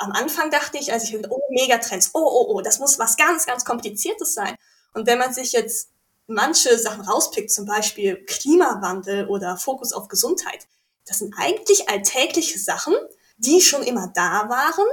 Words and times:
am 0.00 0.12
Anfang 0.12 0.50
dachte 0.50 0.78
ich, 0.78 0.92
als 0.92 1.04
ich, 1.04 1.16
oh, 1.28 1.42
Megatrends, 1.50 2.10
oh, 2.14 2.20
oh, 2.20 2.54
oh, 2.54 2.60
das 2.62 2.78
muss 2.78 2.98
was 2.98 3.16
ganz, 3.16 3.44
ganz 3.44 3.64
Kompliziertes 3.64 4.34
sein. 4.34 4.56
Und 4.94 5.06
wenn 5.06 5.18
man 5.18 5.34
sich 5.34 5.52
jetzt 5.52 5.90
manche 6.26 6.78
Sachen 6.78 7.02
rauspickt, 7.02 7.50
zum 7.50 7.66
Beispiel 7.66 8.24
Klimawandel 8.24 9.28
oder 9.28 9.58
Fokus 9.58 9.92
auf 9.92 10.08
Gesundheit, 10.08 10.66
das 11.06 11.18
sind 11.18 11.34
eigentlich 11.38 11.88
alltägliche 11.88 12.58
Sachen, 12.58 12.94
die 13.36 13.60
schon 13.60 13.82
immer 13.82 14.10
da 14.14 14.48
waren, 14.48 14.86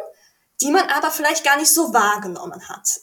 die 0.62 0.72
man 0.72 0.90
aber 0.90 1.12
vielleicht 1.12 1.44
gar 1.44 1.58
nicht 1.58 1.72
so 1.72 1.94
wahrgenommen 1.94 2.68
hat. 2.68 3.02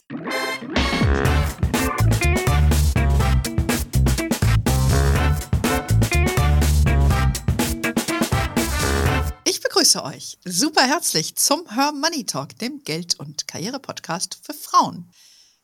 Begrüße 9.95 10.03
euch 10.03 10.37
super 10.43 10.81
herzlich 10.81 11.35
zum 11.35 11.69
Her 11.73 11.93
Money 11.93 12.25
Talk, 12.25 12.57
dem 12.59 12.83
Geld- 12.83 13.17
und 13.17 13.47
Karriere-Podcast 13.47 14.37
für 14.43 14.53
Frauen. 14.53 15.09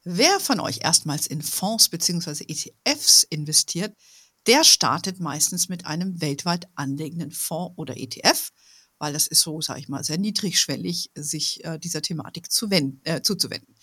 Wer 0.05 0.39
von 0.39 0.62
euch 0.62 0.80
erstmals 0.84 1.27
in 1.27 1.41
Fonds 1.41 1.89
bzw. 1.89 2.45
ETFs 2.48 3.23
investiert, 3.23 3.94
der 4.48 4.63
startet 4.63 5.20
meistens 5.20 5.67
mit 5.67 5.86
einem 5.86 6.22
weltweit 6.22 6.67
anlegenden 6.75 7.31
Fonds 7.31 7.77
oder 7.77 7.98
ETF, 7.98 8.52
weil 8.99 9.12
das 9.12 9.27
ist 9.27 9.41
so, 9.41 9.59
sage 9.59 9.81
ich 9.81 9.89
mal, 9.89 10.03
sehr 10.03 10.17
niedrigschwellig, 10.17 11.11
sich 11.13 11.66
äh, 11.66 11.77
dieser 11.77 12.02
Thematik 12.02 12.50
zu 12.50 12.70
wenden, 12.70 13.02
äh, 13.03 13.22
zuzuwenden. 13.22 13.75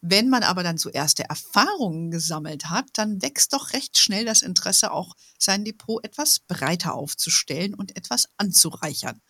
Wenn 0.00 0.30
man 0.30 0.44
aber 0.44 0.62
dann 0.62 0.78
so 0.78 0.88
Erfahrungen 0.88 2.10
gesammelt 2.10 2.70
hat, 2.70 2.86
dann 2.94 3.20
wächst 3.20 3.52
doch 3.52 3.74
recht 3.74 3.98
schnell 3.98 4.24
das 4.24 4.40
Interesse, 4.40 4.92
auch 4.92 5.14
sein 5.38 5.62
Depot 5.62 6.02
etwas 6.02 6.38
breiter 6.38 6.94
aufzustellen 6.94 7.74
und 7.74 7.96
etwas 7.98 8.24
anzureichern. 8.38 9.20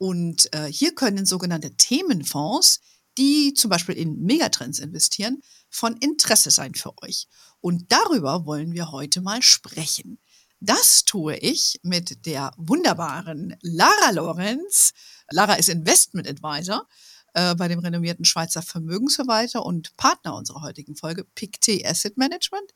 Und 0.00 0.50
äh, 0.54 0.64
hier 0.72 0.94
können 0.94 1.26
sogenannte 1.26 1.76
Themenfonds, 1.76 2.80
die 3.18 3.52
zum 3.52 3.68
Beispiel 3.68 3.96
in 3.96 4.22
Megatrends 4.22 4.78
investieren, 4.78 5.42
von 5.68 5.94
Interesse 5.98 6.50
sein 6.50 6.74
für 6.74 6.94
euch. 7.02 7.28
Und 7.60 7.92
darüber 7.92 8.46
wollen 8.46 8.72
wir 8.72 8.92
heute 8.92 9.20
mal 9.20 9.42
sprechen. 9.42 10.18
Das 10.58 11.04
tue 11.04 11.36
ich 11.36 11.80
mit 11.82 12.24
der 12.24 12.52
wunderbaren 12.56 13.58
Lara 13.60 14.10
Lorenz. 14.12 14.92
Lara 15.30 15.56
ist 15.56 15.68
Investment 15.68 16.26
Advisor 16.26 16.88
äh, 17.34 17.54
bei 17.54 17.68
dem 17.68 17.80
renommierten 17.80 18.24
Schweizer 18.24 18.62
Vermögensverwalter 18.62 19.66
und 19.66 19.94
Partner 19.98 20.34
unserer 20.34 20.62
heutigen 20.62 20.96
Folge, 20.96 21.24
PICT 21.34 21.84
Asset 21.84 22.16
Management. 22.16 22.72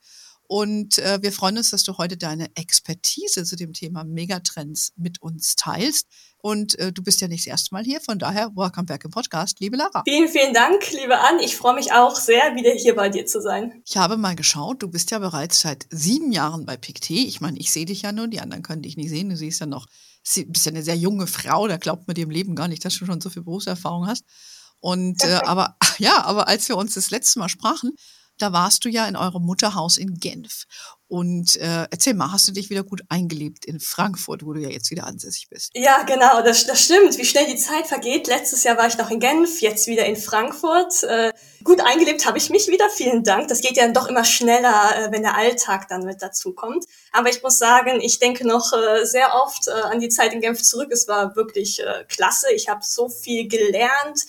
Und 0.47 0.99
äh, 0.99 1.23
wir 1.23 1.33
freuen 1.33 1.57
uns, 1.57 1.71
dass 1.71 1.85
du 1.85 1.97
heute 1.97 2.17
deine 2.17 2.55
Expertise 2.55 3.45
zu 3.45 3.57
dem 3.57 3.73
Thema 3.73 4.05
Megatrends 4.05 4.93
mit 4.97 5.23
uns 5.23 5.57
teilst. 5.57 6.07
Und 6.39 6.79
äh, 6.79 6.93
du 6.93 7.03
bist 7.03 7.23
ja 7.23 7.29
nicht 7.29 7.47
das 7.47 7.51
erste 7.51 7.75
Mal 7.75 7.85
hier, 7.85 8.03
von 8.03 8.19
daher 8.19 8.51
welcome 8.55 8.85
back 8.85 9.05
im 9.05 9.11
Podcast, 9.11 9.61
liebe 9.61 9.79
Lara. 9.79 10.03
Vielen, 10.07 10.29
vielen 10.29 10.53
Dank, 10.53 10.91
liebe 10.91 11.19
Ann. 11.19 11.39
Ich 11.39 11.57
freue 11.57 11.75
mich 11.75 11.93
auch 11.93 12.17
sehr, 12.17 12.55
wieder 12.55 12.73
hier 12.73 12.95
bei 12.95 13.09
dir 13.09 13.25
zu 13.25 13.41
sein. 13.41 13.83
Ich 13.87 13.97
habe 13.97 14.19
mal 14.19 14.37
geschaut, 14.37 14.83
du 14.83 14.89
bist 14.89 15.11
ja 15.11 15.19
bereits 15.19 15.63
seit 15.63 15.87
sieben 15.89 16.33
Jahren 16.33 16.67
bei 16.67 16.77
PICT. 16.77 17.11
Ich 17.11 17.41
meine, 17.41 17.59
ich 17.59 17.73
sehe 17.73 17.87
dich 17.87 18.03
ja 18.03 18.13
nur, 18.13 18.29
die 18.29 18.41
anderen 18.41 18.63
können 18.63 18.83
dich 18.83 18.99
nicht 18.99 19.09
sehen. 19.09 19.31
Du 19.31 19.37
siehst 19.37 19.61
ja 19.61 19.67
noch, 19.67 19.87
bist 20.23 20.67
ja 20.67 20.73
eine 20.73 20.83
sehr 20.83 20.97
junge 20.97 21.27
Frau, 21.27 21.67
da 21.67 21.79
glaubt 21.79 22.07
man 22.07 22.15
dir 22.15 22.25
im 22.25 22.31
Leben 22.31 22.55
gar 22.55 22.69
nicht, 22.69 22.85
dass 22.85 22.99
du 22.99 23.07
schon 23.07 23.23
so 23.23 23.31
viel 23.31 23.43
Berufserfahrung 23.43 24.07
hast. 24.07 24.25
Und 24.81 25.25
äh, 25.25 25.41
aber 25.45 25.79
ja, 25.97 26.25
aber 26.25 26.49
als 26.49 26.69
wir 26.69 26.77
uns 26.77 26.93
das 26.93 27.11
letzte 27.11 27.39
Mal 27.39 27.49
sprachen, 27.49 27.93
da 28.39 28.53
warst 28.53 28.85
du 28.85 28.89
ja 28.89 29.07
in 29.07 29.17
eurem 29.17 29.45
Mutterhaus 29.45 29.97
in 29.97 30.15
Genf. 30.15 30.65
Und 31.07 31.57
äh, 31.57 31.87
erzähl 31.91 32.15
mal, 32.15 32.33
hast 32.33 32.49
du 32.49 32.53
dich 32.53 32.71
wieder 32.71 32.83
gut 32.83 33.03
eingelebt 33.09 33.67
in 33.67 33.79
Frankfurt, 33.79 34.45
wo 34.45 34.53
du 34.53 34.61
ja 34.61 34.71
jetzt 34.71 34.91
wieder 34.91 35.07
ansässig 35.07 35.49
bist? 35.49 35.71
Ja, 35.75 36.03
genau, 36.03 36.43
das, 36.43 36.67
das 36.67 36.83
stimmt. 36.83 37.17
Wie 37.19 37.25
schnell 37.25 37.47
die 37.47 37.57
Zeit 37.57 37.87
vergeht. 37.87 38.27
Letztes 38.27 38.65
Jahr 38.65 38.77
war 38.79 38.89
ich 38.89 38.99
noch 38.99 39.11
in 39.11 39.21
Genf, 39.21 39.61
jetzt 39.61 39.87
wieder 39.87 40.07
in 40.07 40.17
Frankfurt. 40.17 41.05
Äh, 41.05 41.33
gut 41.63 41.81
eingelebt 41.81 42.27
habe 42.27 42.39
ich 42.39 42.51
mich 42.51 42.67
wieder. 42.69 42.89
Vielen 42.91 43.23
Dank. 43.23 43.49
Das 43.49 43.61
geht 43.61 43.77
ja 43.77 43.85
dann 43.85 43.95
doch 43.95 44.09
immer 44.09 44.25
schneller, 44.25 44.97
äh, 44.97 45.13
wenn 45.13 45.23
der 45.23 45.37
Alltag 45.37 45.87
dann 45.89 46.05
mit 46.05 46.21
dazu 46.21 46.53
kommt. 46.53 46.85
Aber 47.13 47.29
ich 47.29 47.43
muss 47.43 47.59
sagen, 47.59 48.01
ich 48.01 48.19
denke 48.19 48.45
noch 48.45 48.73
äh, 48.73 49.05
sehr 49.05 49.35
oft 49.35 49.69
äh, 49.69 49.71
an 49.71 50.01
die 50.01 50.09
Zeit 50.09 50.33
in 50.33 50.41
Genf 50.41 50.63
zurück. 50.63 50.89
Es 50.91 51.07
war 51.07 51.37
wirklich 51.37 51.81
äh, 51.81 52.05
klasse. 52.09 52.47
Ich 52.57 52.69
habe 52.69 52.81
so 52.83 53.09
viel 53.09 53.47
gelernt 53.47 54.25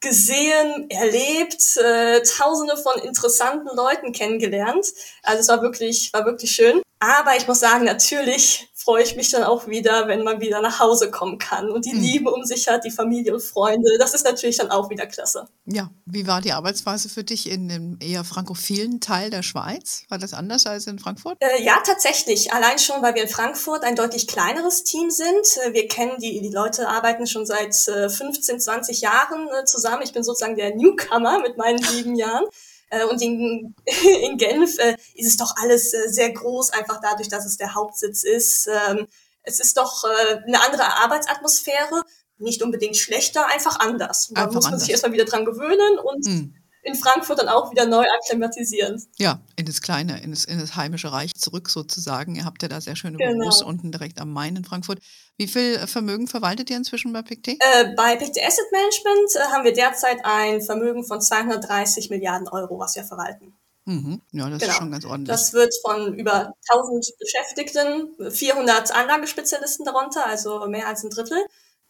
gesehen, 0.00 0.88
erlebt, 0.90 1.76
äh, 1.76 2.22
tausende 2.22 2.76
von 2.76 3.00
interessanten 3.02 3.74
Leuten 3.74 4.12
kennengelernt. 4.12 4.86
Also 5.22 5.40
es 5.40 5.48
war 5.48 5.62
wirklich, 5.62 6.12
war 6.12 6.24
wirklich 6.24 6.52
schön. 6.52 6.82
Aber 7.00 7.36
ich 7.36 7.46
muss 7.46 7.60
sagen, 7.60 7.84
natürlich 7.84 8.68
freue 8.88 9.02
ich 9.02 9.16
mich 9.16 9.30
dann 9.30 9.42
auch 9.42 9.66
wieder, 9.66 10.08
wenn 10.08 10.24
man 10.24 10.40
wieder 10.40 10.62
nach 10.62 10.80
Hause 10.80 11.10
kommen 11.10 11.36
kann 11.36 11.70
und 11.70 11.84
die 11.84 11.92
mhm. 11.92 12.00
Liebe 12.00 12.30
um 12.30 12.44
sich 12.44 12.68
hat, 12.68 12.86
die 12.86 12.90
Familie 12.90 13.34
und 13.34 13.42
Freunde. 13.42 13.98
Das 13.98 14.14
ist 14.14 14.24
natürlich 14.24 14.56
dann 14.56 14.70
auch 14.70 14.88
wieder 14.88 15.04
klasse. 15.06 15.46
Ja, 15.66 15.90
wie 16.06 16.26
war 16.26 16.40
die 16.40 16.52
Arbeitsweise 16.52 17.10
für 17.10 17.22
dich 17.22 17.50
in 17.50 17.68
dem 17.68 17.98
eher 18.00 18.24
frankophilen 18.24 19.00
Teil 19.00 19.28
der 19.28 19.42
Schweiz? 19.42 20.04
War 20.08 20.16
das 20.16 20.32
anders 20.32 20.64
als 20.64 20.86
in 20.86 20.98
Frankfurt? 20.98 21.36
Äh, 21.40 21.62
ja, 21.62 21.82
tatsächlich. 21.84 22.54
Allein 22.54 22.78
schon, 22.78 23.02
weil 23.02 23.14
wir 23.14 23.24
in 23.24 23.28
Frankfurt 23.28 23.84
ein 23.84 23.94
deutlich 23.94 24.26
kleineres 24.26 24.84
Team 24.84 25.10
sind. 25.10 25.44
Äh, 25.66 25.74
wir 25.74 25.86
kennen 25.86 26.18
die, 26.18 26.40
die 26.40 26.48
Leute 26.48 26.88
arbeiten 26.88 27.26
schon 27.26 27.44
seit 27.44 27.76
äh, 27.88 28.08
15, 28.08 28.58
20 28.58 29.02
Jahren 29.02 29.48
äh, 29.48 29.66
zusammen. 29.66 30.00
Ich 30.02 30.14
bin 30.14 30.22
sozusagen 30.22 30.56
der 30.56 30.74
Newcomer 30.74 31.40
mit 31.40 31.58
meinen 31.58 31.82
sieben 31.82 32.14
Jahren. 32.14 32.46
Äh, 32.90 33.04
und 33.04 33.20
in, 33.22 33.74
in 34.22 34.36
Genf 34.38 34.78
äh, 34.78 34.96
ist 35.14 35.28
es 35.28 35.36
doch 35.36 35.54
alles 35.56 35.92
äh, 35.94 36.08
sehr 36.08 36.32
groß, 36.32 36.70
einfach 36.70 37.00
dadurch, 37.02 37.28
dass 37.28 37.46
es 37.46 37.56
der 37.56 37.74
Hauptsitz 37.74 38.24
ist. 38.24 38.68
Ähm, 38.68 39.06
es 39.42 39.60
ist 39.60 39.78
doch 39.78 40.04
eine 40.04 40.62
andere 40.62 40.84
Arbeitsatmosphäre, 41.02 42.02
nicht 42.36 42.62
unbedingt 42.62 42.98
schlechter, 42.98 43.46
einfach 43.46 43.80
anders. 43.80 44.30
Da 44.34 44.44
muss 44.44 44.56
man 44.56 44.64
anders. 44.64 44.82
sich 44.82 44.90
erstmal 44.90 45.12
wieder 45.12 45.24
dran 45.24 45.46
gewöhnen 45.46 45.98
und 45.98 46.26
mm 46.26 46.57
in 46.82 46.94
Frankfurt 46.94 47.38
dann 47.38 47.48
auch 47.48 47.70
wieder 47.70 47.86
neu 47.86 48.04
akklimatisieren. 48.04 49.02
Ja, 49.18 49.40
in 49.56 49.66
das 49.66 49.82
kleine, 49.82 50.20
in 50.22 50.30
das, 50.30 50.44
in 50.44 50.58
das 50.58 50.76
heimische 50.76 51.12
Reich 51.12 51.34
zurück 51.34 51.68
sozusagen. 51.68 52.34
Ihr 52.34 52.44
habt 52.44 52.62
ja 52.62 52.68
da 52.68 52.80
sehr 52.80 52.96
schöne 52.96 53.18
genau. 53.18 53.38
Büros 53.38 53.62
unten 53.62 53.92
direkt 53.92 54.20
am 54.20 54.32
Main 54.32 54.56
in 54.56 54.64
Frankfurt. 54.64 55.00
Wie 55.36 55.48
viel 55.48 55.78
Vermögen 55.86 56.26
verwaltet 56.26 56.70
ihr 56.70 56.76
inzwischen 56.76 57.12
bei 57.12 57.22
PICT? 57.22 57.48
Äh, 57.48 57.94
bei 57.96 58.16
PICT 58.16 58.38
Asset 58.42 58.66
Management 58.72 59.36
äh, 59.36 59.52
haben 59.52 59.64
wir 59.64 59.72
derzeit 59.72 60.18
ein 60.24 60.60
Vermögen 60.60 61.04
von 61.04 61.20
230 61.20 62.10
Milliarden 62.10 62.48
Euro, 62.48 62.78
was 62.78 62.96
wir 62.96 63.04
verwalten. 63.04 63.54
Mhm. 63.88 64.20
Ja, 64.32 64.50
das 64.50 64.60
genau. 64.60 64.72
ist 64.72 64.78
schon 64.78 64.90
ganz 64.90 65.04
ordentlich. 65.06 65.28
Das 65.34 65.52
wird 65.54 65.74
von 65.82 66.14
über 66.14 66.52
1000 66.68 67.06
Beschäftigten, 67.18 68.30
400 68.30 68.94
Anlagespezialisten 68.94 69.86
darunter, 69.86 70.26
also 70.26 70.66
mehr 70.68 70.86
als 70.86 71.04
ein 71.04 71.10
Drittel, 71.10 71.38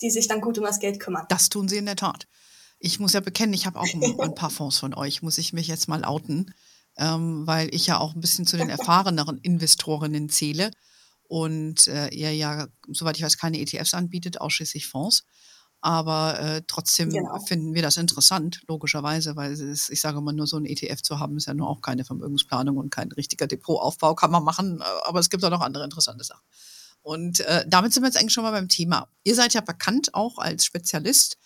die 0.01 0.11
sich 0.11 0.29
dann 0.29 0.41
gut 0.41 0.59
um 0.59 0.65
das 0.65 0.79
Geld 0.79 1.01
kümmern. 1.01 1.27
Das 1.29 1.49
tun 1.49 1.69
sie 1.69 1.77
in 1.77 1.87
der 1.87 1.97
Tat. 1.97 2.29
Ich 2.79 3.01
muss 3.01 3.13
ja 3.13 3.21
bekennen, 3.21 3.55
ich 3.55 3.67
habe 3.67 3.81
auch 3.81 3.93
ein, 3.93 4.21
ein, 4.21 4.35
paar 4.35 4.51
Fonds 4.51 4.79
von 4.79 4.95
euch, 4.95 5.23
muss 5.23 5.39
ich 5.39 5.53
mich 5.53 5.67
jetzt 5.67 5.89
mal 5.89 6.05
outen, 6.05 6.55
ähm, 6.97 7.47
weil 7.47 7.75
ich 7.75 7.87
ja 7.87 7.99
auch 7.99 8.15
ein 8.15 8.21
bisschen 8.21 8.47
zu 8.47 8.57
den 8.57 8.69
erfahreneren 8.69 9.39
Investorinnen 9.39 10.29
zähle 10.29 10.71
und 11.25 11.87
äh, 11.89 12.09
ihr 12.09 12.35
ja, 12.35 12.69
soweit 12.89 13.17
ich 13.17 13.23
weiß, 13.23 13.37
keine 13.37 13.61
ETFs 13.61 13.95
anbietet, 13.95 14.41
ausschließlich 14.41 14.87
Fonds. 14.87 15.25
Aber 15.81 16.41
äh, 16.41 16.63
trotzdem 16.67 17.11
genau. 17.11 17.39
finden 17.39 17.75
wir 17.75 17.83
das 17.83 17.99
interessant, 17.99 18.63
logischerweise, 18.67 19.37
weil 19.37 19.53
es 19.53 19.61
ist, 19.61 19.91
ich 19.91 20.01
sage 20.01 20.21
mal, 20.21 20.33
nur 20.33 20.49
so 20.49 20.57
ein 20.57 20.65
ETF 20.65 21.03
zu 21.03 21.21
haben, 21.21 21.37
ist 21.37 21.47
ja 21.47 21.55
nur 21.55 21.69
auch 21.69 21.83
keine 21.83 22.05
Vermögensplanung 22.05 22.77
und 22.77 22.91
kein 22.91 23.13
richtiger 23.13 23.47
Depotaufbau, 23.47 24.17
kann 24.17 24.33
man 24.33 24.43
machen, 24.43 24.81
äh, 24.81 24.85
aber 25.07 25.21
es 25.21 25.31
gibt 25.31 25.45
auch 25.45 25.51
noch 25.51 25.61
andere 25.61 25.85
interessante 25.85 26.25
Sachen. 26.25 26.43
Und 27.03 27.41
äh, 27.41 27.65
damit 27.69 27.93
sind 27.93 28.03
wir 28.03 28.09
jetzt 28.09 28.19
eigentlich 28.19 28.33
schon 28.33 28.43
mal 28.43 28.51
beim 28.51 28.69
Thema. 28.69 29.09
Ihr 29.23 29.37
seid 29.37 29.55
ja 29.55 29.61
bekannt 29.61 30.15
auch 30.15 30.39
als 30.39 30.65
Spezialist 30.65 31.39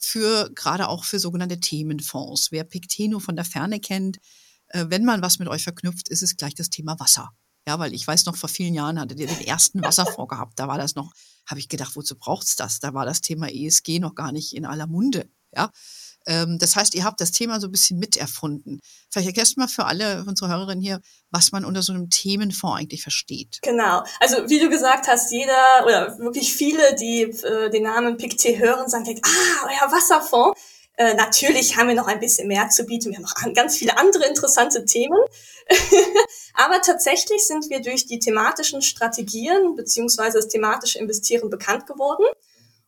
für 0.00 0.50
gerade 0.54 0.88
auch 0.88 1.04
für 1.04 1.18
sogenannte 1.18 1.60
Themenfonds. 1.60 2.50
Wer 2.50 2.64
Picteno 2.64 3.20
von 3.20 3.36
der 3.36 3.44
Ferne 3.44 3.80
kennt, 3.80 4.18
äh, 4.68 4.86
wenn 4.88 5.04
man 5.04 5.22
was 5.22 5.38
mit 5.38 5.48
euch 5.48 5.62
verknüpft, 5.62 6.08
ist 6.08 6.22
es 6.22 6.36
gleich 6.36 6.54
das 6.54 6.70
Thema 6.70 6.98
Wasser. 6.98 7.30
Ja, 7.68 7.78
weil 7.78 7.92
ich 7.92 8.06
weiß 8.06 8.24
noch, 8.24 8.36
vor 8.36 8.48
vielen 8.48 8.74
Jahren 8.74 8.98
hattet 8.98 9.20
ihr 9.20 9.26
den 9.26 9.40
ersten 9.46 9.82
Wasserfonds 9.82 10.30
gehabt. 10.30 10.58
Da 10.58 10.66
war 10.66 10.78
das 10.78 10.94
noch, 10.94 11.12
habe 11.46 11.60
ich 11.60 11.68
gedacht, 11.68 11.94
wozu 11.94 12.16
braucht's 12.16 12.56
das? 12.56 12.80
Da 12.80 12.94
war 12.94 13.04
das 13.04 13.20
Thema 13.20 13.48
ESG 13.48 13.98
noch 13.98 14.14
gar 14.14 14.32
nicht 14.32 14.54
in 14.54 14.64
aller 14.64 14.86
Munde. 14.86 15.28
Ja, 15.54 15.70
das 16.58 16.76
heißt, 16.76 16.94
ihr 16.94 17.04
habt 17.04 17.20
das 17.20 17.32
Thema 17.32 17.60
so 17.60 17.66
ein 17.66 17.72
bisschen 17.72 17.98
miterfunden. 17.98 18.80
Vielleicht 19.10 19.28
erklärst 19.28 19.56
du 19.56 19.60
mal 19.60 19.68
für 19.68 19.86
alle 19.86 20.24
unsere 20.26 20.50
Hörerinnen 20.50 20.82
hier, 20.82 21.00
was 21.30 21.50
man 21.52 21.64
unter 21.64 21.82
so 21.82 21.92
einem 21.92 22.08
Themenfonds 22.10 22.78
eigentlich 22.78 23.02
versteht. 23.02 23.58
Genau. 23.62 24.04
Also 24.20 24.48
wie 24.48 24.60
du 24.60 24.68
gesagt 24.68 25.08
hast, 25.08 25.32
jeder 25.32 25.84
oder 25.84 26.18
wirklich 26.18 26.54
viele, 26.54 26.94
die 26.94 27.22
äh, 27.22 27.70
den 27.70 27.82
Namen 27.82 28.16
PICT 28.16 28.58
hören, 28.58 28.88
sagen 28.88 29.04
direkt, 29.04 29.26
ah, 29.26 29.66
euer 29.66 29.92
Wasserfonds. 29.92 30.60
Äh, 30.96 31.14
natürlich 31.14 31.76
haben 31.76 31.88
wir 31.88 31.94
noch 31.94 32.08
ein 32.08 32.20
bisschen 32.20 32.46
mehr 32.46 32.68
zu 32.68 32.84
bieten. 32.84 33.10
Wir 33.10 33.16
haben 33.16 33.22
noch 33.22 33.54
ganz 33.54 33.76
viele 33.76 33.96
andere 33.96 34.26
interessante 34.26 34.84
Themen. 34.84 35.18
Aber 36.54 36.82
tatsächlich 36.82 37.46
sind 37.46 37.70
wir 37.70 37.80
durch 37.80 38.06
die 38.06 38.18
thematischen 38.18 38.82
Strategien 38.82 39.74
beziehungsweise 39.76 40.38
das 40.38 40.48
thematische 40.48 40.98
Investieren 40.98 41.48
bekannt 41.48 41.86
geworden. 41.86 42.26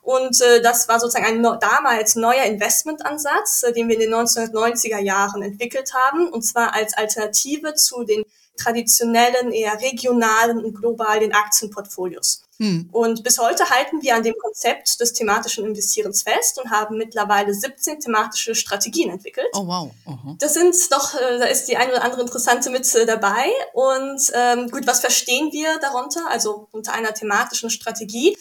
Und 0.02 0.40
äh, 0.40 0.60
das 0.60 0.88
war 0.88 0.98
sozusagen 0.98 1.26
ein 1.26 1.40
no 1.40 1.56
damals 1.56 2.16
neuer 2.16 2.44
Investmentansatz, 2.44 3.62
äh, 3.62 3.72
den 3.72 3.88
wir 3.88 3.94
in 3.94 4.00
den 4.00 4.14
1990er 4.14 4.98
Jahren 4.98 5.42
entwickelt 5.42 5.94
haben, 5.94 6.28
und 6.28 6.42
zwar 6.42 6.74
als 6.74 6.94
Alternative 6.94 7.74
zu 7.74 8.02
den 8.02 8.24
traditionellen, 8.56 9.52
eher 9.52 9.80
regionalen 9.80 10.64
und 10.64 10.74
globalen 10.74 11.32
Aktienportfolios. 11.32 12.42
Hm. 12.58 12.88
Und 12.92 13.24
bis 13.24 13.38
heute 13.38 13.70
halten 13.70 14.02
wir 14.02 14.14
an 14.14 14.22
dem 14.22 14.34
Konzept 14.36 15.00
des 15.00 15.14
thematischen 15.14 15.64
Investierens 15.64 16.22
fest 16.22 16.60
und 16.62 16.70
haben 16.70 16.96
mittlerweile 16.98 17.54
17 17.54 18.00
thematische 18.00 18.54
Strategien 18.54 19.10
entwickelt. 19.10 19.48
Oh 19.54 19.66
wow. 19.66 19.90
-huh. 20.06 20.36
Das 20.38 20.54
sind 20.54 20.74
doch, 20.90 21.14
äh, 21.14 21.38
da 21.38 21.46
ist 21.46 21.66
die 21.66 21.76
eine 21.76 21.92
oder 21.92 22.04
andere 22.04 22.20
interessante 22.20 22.70
mit 22.70 22.94
äh, 22.94 23.06
dabei. 23.06 23.50
Und 23.72 24.20
ähm, 24.34 24.70
gut, 24.70 24.86
was 24.86 25.00
verstehen 25.00 25.50
wir 25.52 25.78
darunter? 25.80 26.28
Also 26.28 26.68
unter 26.72 26.92
einer 26.92 27.14
thematischen 27.14 27.70
Strategie. 27.70 28.36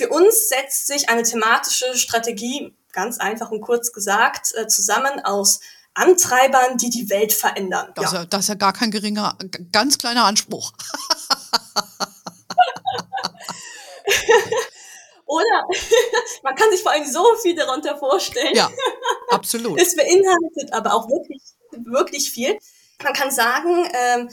Für 0.00 0.08
uns 0.08 0.48
setzt 0.48 0.86
sich 0.86 1.10
eine 1.10 1.24
thematische 1.24 1.94
Strategie, 1.94 2.74
ganz 2.90 3.18
einfach 3.18 3.50
und 3.50 3.60
kurz 3.60 3.92
gesagt, 3.92 4.54
äh, 4.54 4.66
zusammen 4.66 5.20
aus 5.24 5.60
Antreibern, 5.92 6.78
die 6.78 6.88
die 6.88 7.10
Welt 7.10 7.34
verändern. 7.34 7.92
Das, 7.96 8.12
ja. 8.12 8.24
das 8.24 8.40
ist 8.44 8.48
ja 8.48 8.54
gar 8.54 8.72
kein 8.72 8.90
geringer, 8.90 9.36
ganz 9.70 9.98
kleiner 9.98 10.24
Anspruch. 10.24 10.72
Oder 15.26 15.64
man 16.42 16.54
kann 16.54 16.70
sich 16.70 16.82
vor 16.82 16.92
allem 16.92 17.04
so 17.04 17.22
viel 17.42 17.54
darunter 17.54 17.98
vorstellen. 17.98 18.54
Ja, 18.54 18.70
absolut. 19.28 19.78
es 19.82 19.94
beinhaltet 19.94 20.72
aber 20.72 20.94
auch 20.94 21.10
wirklich, 21.10 21.42
wirklich 21.72 22.30
viel. 22.30 22.58
Man 23.02 23.12
kann 23.12 23.30
sagen, 23.30 23.86
ähm, 23.92 24.30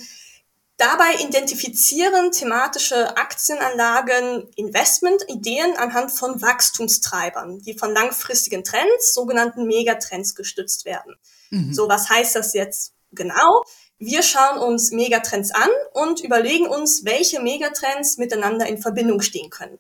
dabei 0.78 1.16
identifizieren 1.20 2.32
thematische 2.32 3.18
Aktienanlagen 3.18 4.48
Investmentideen 4.56 5.76
anhand 5.76 6.12
von 6.12 6.42
Wachstumstreibern, 6.42 7.60
die 7.60 7.74
von 7.74 7.94
langfristigen 7.94 8.64
Trends, 8.64 9.14
sogenannten 9.14 9.66
Megatrends 9.66 10.36
gestützt 10.36 10.86
werden. 10.86 11.16
Mhm. 11.50 11.74
So, 11.74 11.90
was 11.90 12.10
heißt 12.10 12.36
das 12.36 12.54
jetzt 12.54 12.94
genau? 13.12 13.64
Wir 14.00 14.22
schauen 14.22 14.60
uns 14.60 14.92
Megatrends 14.92 15.52
an 15.52 15.70
und 15.94 16.20
überlegen 16.20 16.68
uns, 16.68 17.04
welche 17.04 17.42
Megatrends 17.42 18.18
miteinander 18.18 18.68
in 18.68 18.78
Verbindung 18.78 19.22
stehen 19.22 19.50
können. 19.50 19.80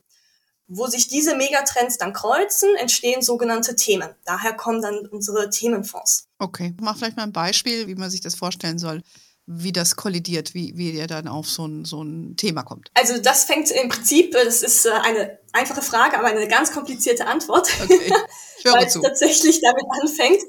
Wo 0.67 0.88
sich 0.88 1.07
diese 1.07 1.35
Megatrends 1.35 1.97
dann 1.97 2.11
kreuzen, 2.11 2.75
entstehen 2.75 3.21
sogenannte 3.21 3.75
Themen. 3.75 4.09
Daher 4.25 4.53
kommen 4.53 4.81
dann 4.81 5.05
unsere 5.05 5.50
Themenfonds. 5.50 6.27
Okay, 6.39 6.73
mach 6.81 6.97
vielleicht 6.97 7.15
mal 7.15 7.23
ein 7.23 7.31
Beispiel, 7.31 7.88
wie 7.88 7.95
man 7.95 8.09
sich 8.09 8.19
das 8.19 8.35
vorstellen 8.35 8.79
soll, 8.79 9.01
wie 9.47 9.71
das 9.71 9.95
kollidiert, 9.95 10.53
wie, 10.53 10.77
wie 10.77 10.91
ihr 10.91 11.07
dann 11.07 11.29
auf 11.29 11.49
so 11.49 11.65
ein, 11.65 11.85
so 11.85 12.03
ein 12.03 12.35
Thema 12.35 12.63
kommt. 12.63 12.91
Also 12.94 13.17
das 13.17 13.45
fängt 13.45 13.71
im 13.71 13.88
Prinzip, 13.88 14.33
das 14.33 14.61
ist 14.61 14.85
äh, 14.85 14.91
eine 14.91 15.39
einfache 15.53 15.81
Frage, 15.81 16.19
aber 16.19 16.27
eine 16.27 16.49
ganz 16.49 16.73
komplizierte 16.73 17.25
Antwort, 17.25 17.69
okay. 17.81 18.13
weil 18.65 18.85
es 18.85 18.94
tatsächlich 18.94 19.61
damit 19.61 19.85
anfängt, 20.01 20.41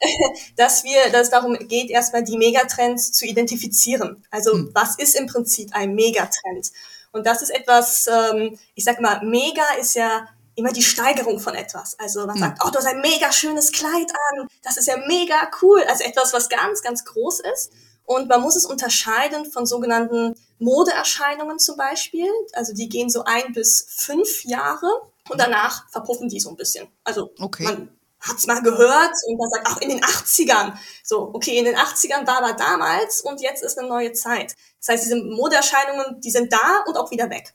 dass 0.56 0.84
wir, 0.84 1.10
dass 1.10 1.22
es 1.22 1.30
darum 1.30 1.56
geht, 1.66 1.88
erstmal 1.90 2.24
die 2.24 2.36
Megatrends 2.36 3.12
zu 3.12 3.24
identifizieren. 3.24 4.22
Also 4.30 4.52
hm. 4.52 4.70
was 4.74 4.96
ist 4.96 5.16
im 5.16 5.26
Prinzip 5.26 5.70
ein 5.72 5.94
Megatrend? 5.94 6.72
Und 7.12 7.26
das 7.26 7.40
ist 7.40 7.50
etwas, 7.50 8.06
ähm, 8.06 8.58
ich 8.74 8.84
sag 8.84 9.00
mal, 9.00 9.24
mega 9.24 9.62
ist 9.80 9.94
ja 9.94 10.26
immer 10.56 10.72
die 10.72 10.82
Steigerung 10.82 11.40
von 11.40 11.54
etwas. 11.54 11.98
Also 11.98 12.26
man 12.26 12.34
hm. 12.34 12.40
sagt, 12.40 12.62
oh, 12.66 12.70
du 12.70 12.76
hast 12.76 12.86
ein 12.86 13.00
mega 13.00 13.32
schönes 13.32 13.72
Kleid 13.72 14.12
an, 14.30 14.46
das 14.62 14.76
ist 14.76 14.88
ja 14.88 14.98
mega 15.06 15.50
cool. 15.62 15.82
Also 15.88 16.04
etwas, 16.04 16.34
was 16.34 16.50
ganz, 16.50 16.82
ganz 16.82 17.06
groß 17.06 17.40
ist. 17.54 17.72
Und 18.04 18.28
man 18.28 18.40
muss 18.40 18.56
es 18.56 18.66
unterscheiden 18.66 19.50
von 19.50 19.66
sogenannten 19.66 20.34
Modeerscheinungen 20.58 21.58
zum 21.58 21.76
Beispiel. 21.76 22.28
Also 22.52 22.74
die 22.74 22.88
gehen 22.88 23.10
so 23.10 23.24
ein 23.24 23.52
bis 23.52 23.86
fünf 23.88 24.44
Jahre 24.44 24.88
und 25.28 25.40
danach 25.40 25.88
verpuffen 25.90 26.28
die 26.28 26.40
so 26.40 26.50
ein 26.50 26.56
bisschen. 26.56 26.88
Also 27.04 27.32
okay. 27.38 27.64
man 27.64 27.88
hat's 28.22 28.46
mal 28.46 28.62
gehört 28.62 29.12
und 29.26 29.38
man 29.38 29.50
sagt, 29.50 29.66
ach, 29.68 29.80
in 29.80 29.88
den 29.90 30.00
80ern. 30.00 30.74
So, 31.02 31.30
okay, 31.32 31.58
in 31.58 31.64
den 31.64 31.76
80ern 31.76 32.26
war 32.26 32.38
aber 32.38 32.52
damals 32.52 33.20
und 33.20 33.40
jetzt 33.40 33.62
ist 33.62 33.78
eine 33.78 33.88
neue 33.88 34.12
Zeit. 34.12 34.54
Das 34.78 34.88
heißt, 34.88 35.04
diese 35.04 35.16
Modeerscheinungen, 35.16 36.20
die 36.20 36.30
sind 36.30 36.52
da 36.52 36.84
und 36.86 36.96
auch 36.96 37.10
wieder 37.10 37.30
weg. 37.30 37.54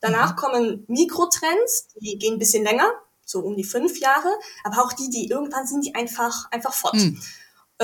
Danach 0.00 0.32
mhm. 0.32 0.36
kommen 0.36 0.84
Mikrotrends, 0.88 1.88
die 2.00 2.18
gehen 2.18 2.34
ein 2.34 2.38
bisschen 2.38 2.62
länger, 2.62 2.92
so 3.24 3.40
um 3.40 3.56
die 3.56 3.64
fünf 3.64 3.98
Jahre, 3.98 4.28
aber 4.62 4.84
auch 4.84 4.92
die, 4.92 5.10
die 5.10 5.28
irgendwann 5.28 5.66
sind 5.66 5.84
die 5.84 5.94
einfach, 5.94 6.50
einfach 6.50 6.74
fort. 6.74 6.94
Mhm. 6.94 7.20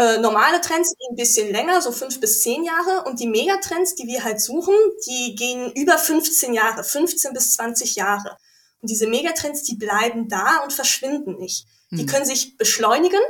Äh, 0.01 0.19
normale 0.19 0.63
Trends 0.63 0.97
gehen 0.97 1.11
ein 1.11 1.17
bisschen 1.17 1.53
länger, 1.53 1.83
so 1.83 1.93
fünf 1.93 2.21
bis 2.21 2.41
zehn 2.41 2.65
Jahre 2.65 3.05
und 3.05 3.21
die 3.21 3.27
Megatrends, 3.27 3.95
die 3.97 4.07
wir 4.07 4.25
halt 4.25 4.41
suchen, 4.41 4.75
die 5.07 5.35
gehen 5.35 5.71
über 5.73 5.99
15 5.99 6.55
Jahre, 6.55 6.85
15 6.85 7.35
bis 7.35 7.53
20 7.57 7.97
Jahre. 7.97 8.39
Und 8.81 8.89
diese 8.89 9.07
Megatrends, 9.07 9.63
die 9.63 9.75
bleiben 9.75 10.27
da 10.31 10.63
und 10.65 10.73
verschwinden 10.73 11.37
nicht. 11.37 11.67
Die 11.91 12.03
hm. 12.03 12.07
können 12.07 12.25
sich 12.25 12.57
beschleunigen. 12.57 13.21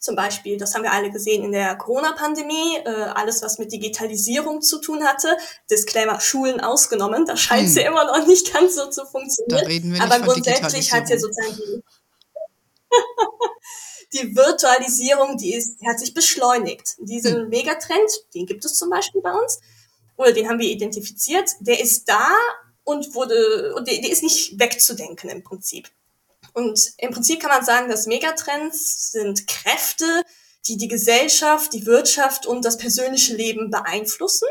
Zum 0.00 0.16
Beispiel, 0.16 0.58
das 0.58 0.74
haben 0.74 0.82
wir 0.82 0.90
alle 0.90 1.12
gesehen 1.12 1.44
in 1.44 1.52
der 1.52 1.76
Corona-Pandemie, 1.76 2.78
äh, 2.84 2.88
alles, 3.14 3.40
was 3.42 3.60
mit 3.60 3.70
Digitalisierung 3.70 4.60
zu 4.60 4.80
tun 4.80 5.04
hatte. 5.04 5.36
Disclaimer, 5.70 6.18
Schulen 6.20 6.60
ausgenommen, 6.60 7.26
da 7.26 7.36
scheint 7.36 7.68
es 7.68 7.76
hm. 7.76 7.82
ja 7.82 7.88
immer 7.88 8.06
noch 8.06 8.26
nicht 8.26 8.52
ganz 8.52 8.74
so 8.74 8.90
zu 8.90 9.06
funktionieren. 9.06 10.00
Aber 10.00 10.18
grundsätzlich 10.18 10.92
hat 10.92 11.08
ja 11.08 11.16
sozusagen 11.16 11.54
die, 11.54 11.82
die 14.12 14.36
Virtualisierung, 14.36 15.36
die, 15.38 15.54
ist, 15.54 15.80
die 15.80 15.88
hat 15.88 15.98
sich 15.98 16.14
beschleunigt. 16.14 16.96
Diesen 16.98 17.42
hm. 17.42 17.48
Megatrend, 17.48 18.10
den 18.34 18.46
gibt 18.46 18.64
es 18.64 18.76
zum 18.76 18.90
Beispiel 18.90 19.20
bei 19.20 19.32
uns, 19.32 19.60
oder 20.16 20.32
den 20.32 20.48
haben 20.48 20.58
wir 20.58 20.68
identifiziert, 20.68 21.50
der 21.60 21.80
ist 21.80 22.08
da 22.08 22.30
und 22.84 23.14
wurde, 23.14 23.74
und 23.74 23.88
der, 23.88 24.00
der 24.00 24.10
ist 24.10 24.22
nicht 24.22 24.58
wegzudenken 24.58 25.30
im 25.30 25.42
Prinzip. 25.42 25.88
Und 26.52 26.92
im 26.98 27.12
Prinzip 27.12 27.40
kann 27.40 27.50
man 27.50 27.64
sagen, 27.64 27.88
dass 27.88 28.06
Megatrends 28.06 29.12
sind 29.12 29.46
Kräfte, 29.46 30.22
die 30.66 30.76
die 30.76 30.88
Gesellschaft, 30.88 31.72
die 31.72 31.86
Wirtschaft 31.86 32.46
und 32.46 32.64
das 32.64 32.76
persönliche 32.76 33.34
Leben 33.34 33.70
beeinflussen. 33.70 34.48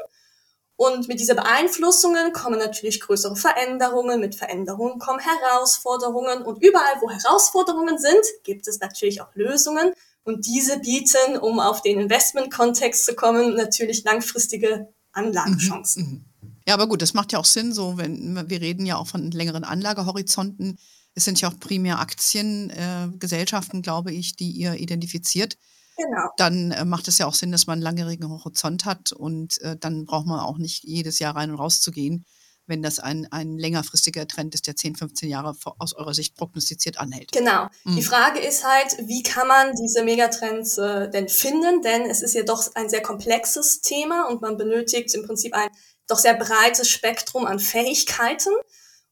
Und 0.81 1.07
mit 1.07 1.19
dieser 1.19 1.35
Beeinflussungen 1.35 2.33
kommen 2.33 2.57
natürlich 2.57 3.01
größere 3.01 3.35
Veränderungen. 3.35 4.19
Mit 4.19 4.33
Veränderungen 4.33 4.97
kommen 4.97 5.19
Herausforderungen. 5.19 6.41
Und 6.41 6.59
überall, 6.63 6.99
wo 7.01 7.11
Herausforderungen 7.11 7.99
sind, 7.99 8.23
gibt 8.43 8.67
es 8.67 8.79
natürlich 8.79 9.21
auch 9.21 9.29
Lösungen. 9.35 9.93
Und 10.23 10.47
diese 10.47 10.79
bieten, 10.79 11.37
um 11.39 11.59
auf 11.59 11.83
den 11.83 11.99
Investment-Kontext 11.99 13.05
zu 13.05 13.13
kommen, 13.13 13.53
natürlich 13.53 14.03
langfristige 14.05 14.87
Anlagechancen. 15.11 16.03
Mhm, 16.03 16.49
mhm. 16.49 16.55
Ja, 16.67 16.73
aber 16.73 16.87
gut, 16.87 17.03
das 17.03 17.13
macht 17.13 17.31
ja 17.31 17.37
auch 17.37 17.45
Sinn, 17.45 17.73
so 17.73 17.99
wenn 17.99 18.49
wir 18.49 18.59
reden 18.59 18.87
ja 18.87 18.97
auch 18.97 19.05
von 19.05 19.29
längeren 19.29 19.63
Anlagehorizonten. 19.63 20.79
Es 21.13 21.25
sind 21.25 21.39
ja 21.41 21.49
auch 21.49 21.59
primär 21.59 21.99
Aktiengesellschaften, 21.99 23.81
äh, 23.81 23.83
glaube 23.83 24.13
ich, 24.13 24.35
die 24.35 24.49
ihr 24.49 24.73
identifiziert. 24.73 25.59
Genau. 25.97 26.29
Dann 26.37 26.71
äh, 26.71 26.85
macht 26.85 27.07
es 27.07 27.17
ja 27.17 27.25
auch 27.25 27.33
Sinn, 27.33 27.51
dass 27.51 27.67
man 27.67 27.73
einen 27.73 27.83
langjährigen 27.83 28.29
Horizont 28.29 28.85
hat 28.85 29.11
und 29.11 29.61
äh, 29.61 29.77
dann 29.77 30.05
braucht 30.05 30.25
man 30.25 30.39
auch 30.39 30.57
nicht 30.57 30.83
jedes 30.83 31.19
Jahr 31.19 31.35
rein 31.35 31.51
und 31.51 31.57
raus 31.57 31.81
zu 31.81 31.91
gehen, 31.91 32.25
wenn 32.67 32.81
das 32.81 32.99
ein, 32.99 33.27
ein 33.31 33.57
längerfristiger 33.57 34.27
Trend 34.27 34.55
ist, 34.55 34.67
der 34.67 34.75
10, 34.75 34.95
15 34.95 35.29
Jahre 35.29 35.55
aus 35.77 35.93
eurer 35.93 36.13
Sicht 36.13 36.35
prognostiziert 36.35 36.99
anhält. 36.99 37.31
Genau. 37.31 37.67
Mhm. 37.83 37.95
Die 37.97 38.03
Frage 38.03 38.39
ist 38.39 38.63
halt, 38.65 38.97
wie 39.07 39.23
kann 39.23 39.47
man 39.47 39.75
diese 39.75 40.03
Megatrends 40.03 40.77
äh, 40.77 41.09
denn 41.09 41.27
finden? 41.27 41.81
Denn 41.81 42.09
es 42.09 42.21
ist 42.21 42.33
ja 42.33 42.43
doch 42.43 42.73
ein 42.75 42.89
sehr 42.89 43.01
komplexes 43.01 43.81
Thema 43.81 44.27
und 44.29 44.41
man 44.41 44.57
benötigt 44.57 45.13
im 45.13 45.25
Prinzip 45.25 45.53
ein 45.53 45.69
doch 46.07 46.19
sehr 46.19 46.35
breites 46.35 46.89
Spektrum 46.89 47.45
an 47.45 47.59
Fähigkeiten. 47.59 48.53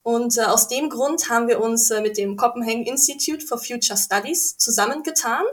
Und 0.02 0.38
äh, 0.38 0.44
aus 0.44 0.68
dem 0.68 0.90
Grund 0.90 1.30
haben 1.30 1.48
wir 1.48 1.62
uns 1.62 1.92
äh, 1.92 2.02
mit 2.02 2.18
dem 2.18 2.38
Copenhagen 2.38 2.86
Institute 2.86 3.46
for 3.46 3.58
Future 3.58 3.98
Studies 3.98 4.58
zusammengetan. 4.58 5.44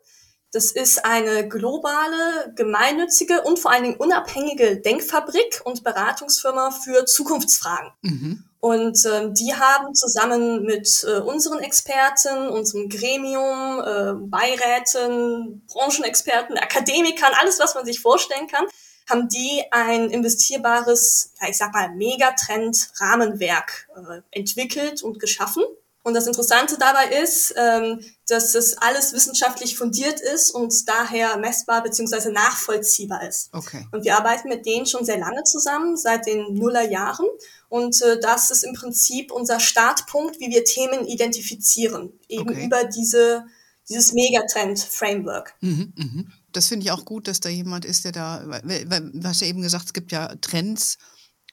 Das 0.56 0.72
ist 0.72 1.04
eine 1.04 1.46
globale, 1.46 2.50
gemeinnützige 2.56 3.42
und 3.42 3.58
vor 3.58 3.72
allen 3.72 3.82
Dingen 3.82 3.96
unabhängige 3.96 4.78
Denkfabrik 4.78 5.60
und 5.64 5.84
Beratungsfirma 5.84 6.70
für 6.70 7.04
Zukunftsfragen. 7.04 7.92
Mhm. 8.00 8.44
Und 8.58 9.04
äh, 9.04 9.28
die 9.32 9.54
haben 9.54 9.94
zusammen 9.94 10.62
mit 10.62 11.04
äh, 11.06 11.18
unseren 11.18 11.58
Experten, 11.58 12.48
unserem 12.48 12.88
Gremium, 12.88 13.80
äh, 13.80 14.14
Beiräten, 14.14 15.62
Branchenexperten, 15.70 16.56
Akademikern, 16.56 17.34
alles, 17.38 17.60
was 17.60 17.75
man 17.75 17.84
sich 17.84 18.00
vorstellen 18.00 18.46
kann, 18.46 18.64
haben 19.10 19.28
die 19.28 19.62
ein 19.72 20.08
investierbares, 20.08 21.34
ja, 21.38 21.50
ich 21.50 21.58
sag 21.58 21.75
mal, 21.75 21.90
Megatrend-Rahmenwerk 21.90 23.88
äh, 23.94 24.22
entwickelt 24.30 25.02
und 25.02 25.20
geschaffen. 25.20 25.64
Und 26.06 26.14
das 26.14 26.28
Interessante 26.28 26.76
dabei 26.78 27.20
ist, 27.20 27.52
ähm, 27.56 27.98
dass 28.28 28.54
es 28.54 28.78
alles 28.78 29.12
wissenschaftlich 29.12 29.76
fundiert 29.76 30.20
ist 30.20 30.52
und 30.52 30.72
daher 30.88 31.36
messbar 31.36 31.82
bzw. 31.82 32.30
nachvollziehbar 32.30 33.26
ist. 33.26 33.52
Okay. 33.52 33.88
Und 33.90 34.04
wir 34.04 34.16
arbeiten 34.16 34.48
mit 34.48 34.64
denen 34.66 34.86
schon 34.86 35.04
sehr 35.04 35.18
lange 35.18 35.42
zusammen, 35.42 35.96
seit 35.96 36.26
den 36.26 36.54
Nullerjahren. 36.54 37.26
Und 37.68 38.00
äh, 38.02 38.20
das 38.20 38.52
ist 38.52 38.62
im 38.62 38.75
Prinzip 38.75 39.32
unser 39.32 39.58
Startpunkt, 39.58 40.38
wie 40.38 40.48
wir 40.48 40.62
Themen 40.62 41.08
identifizieren, 41.08 42.12
eben 42.28 42.50
okay. 42.50 42.66
über 42.66 42.84
diese, 42.84 43.44
dieses 43.88 44.12
Megatrend-Framework. 44.12 45.56
Mhm, 45.60 45.92
mh 45.96 46.25
das 46.52 46.68
finde 46.68 46.86
ich 46.86 46.92
auch 46.92 47.04
gut, 47.04 47.28
dass 47.28 47.40
da 47.40 47.48
jemand 47.48 47.84
ist, 47.84 48.04
der 48.04 48.12
da, 48.12 48.42
weil, 48.46 48.88
weil, 48.88 49.10
du 49.12 49.28
hast 49.28 49.42
ja 49.42 49.48
eben 49.48 49.60
gesagt, 49.60 49.86
es 49.86 49.92
gibt 49.92 50.10
ja 50.10 50.34
Trends 50.40 50.96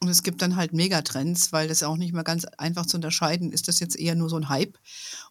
und 0.03 0.10
es 0.10 0.22
gibt 0.22 0.41
dann 0.41 0.57
halt 0.57 0.74
Megatrends, 0.74 1.53
weil 1.53 1.69
das 1.69 1.81
auch 1.81 1.95
nicht 1.95 2.13
mehr 2.13 2.25
ganz 2.25 2.43
einfach 2.57 2.86
zu 2.86 2.98
unterscheiden, 2.98 3.53
ist 3.53 3.69
das 3.69 3.79
jetzt 3.79 3.98
eher 3.98 4.15
nur 4.15 4.29
so 4.29 4.36
ein 4.36 4.50
Hype 4.50 4.77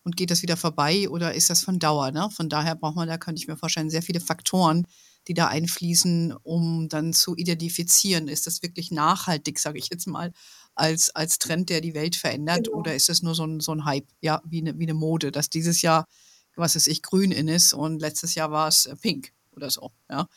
und 0.02 0.16
geht 0.16 0.30
das 0.30 0.40
wieder 0.40 0.56
vorbei 0.56 1.10
oder 1.10 1.34
ist 1.34 1.50
das 1.50 1.62
von 1.62 1.78
Dauer? 1.78 2.10
Ne? 2.10 2.30
Von 2.34 2.48
daher 2.48 2.74
braucht 2.74 2.96
man 2.96 3.06
da, 3.06 3.18
könnte 3.18 3.38
ich 3.38 3.48
mir 3.48 3.58
vorstellen, 3.58 3.90
sehr 3.90 4.00
viele 4.00 4.20
Faktoren, 4.20 4.86
die 5.28 5.34
da 5.34 5.48
einfließen, 5.48 6.34
um 6.42 6.88
dann 6.88 7.12
zu 7.12 7.36
identifizieren, 7.36 8.28
ist 8.28 8.46
das 8.46 8.62
wirklich 8.62 8.90
nachhaltig, 8.90 9.58
sage 9.58 9.78
ich 9.78 9.90
jetzt 9.90 10.06
mal, 10.06 10.32
als, 10.74 11.10
als 11.10 11.38
Trend, 11.38 11.68
der 11.68 11.82
die 11.82 11.94
Welt 11.94 12.16
verändert, 12.16 12.64
genau. 12.64 12.78
oder 12.78 12.94
ist 12.94 13.10
es 13.10 13.22
nur 13.22 13.34
so 13.34 13.44
ein, 13.44 13.60
so 13.60 13.72
ein 13.72 13.84
Hype, 13.84 14.08
ja, 14.22 14.40
wie 14.46 14.62
eine, 14.62 14.78
wie 14.78 14.84
eine 14.84 14.94
Mode, 14.94 15.32
dass 15.32 15.50
dieses 15.50 15.82
Jahr, 15.82 16.08
was 16.56 16.76
weiß 16.76 16.86
ich, 16.86 17.02
grün 17.02 17.30
in 17.30 17.48
ist 17.48 17.74
und 17.74 18.00
letztes 18.00 18.34
Jahr 18.34 18.50
war 18.50 18.68
es 18.68 18.86
äh, 18.86 18.96
pink 18.96 19.32
oder 19.54 19.68
so, 19.68 19.92
ja. 20.10 20.28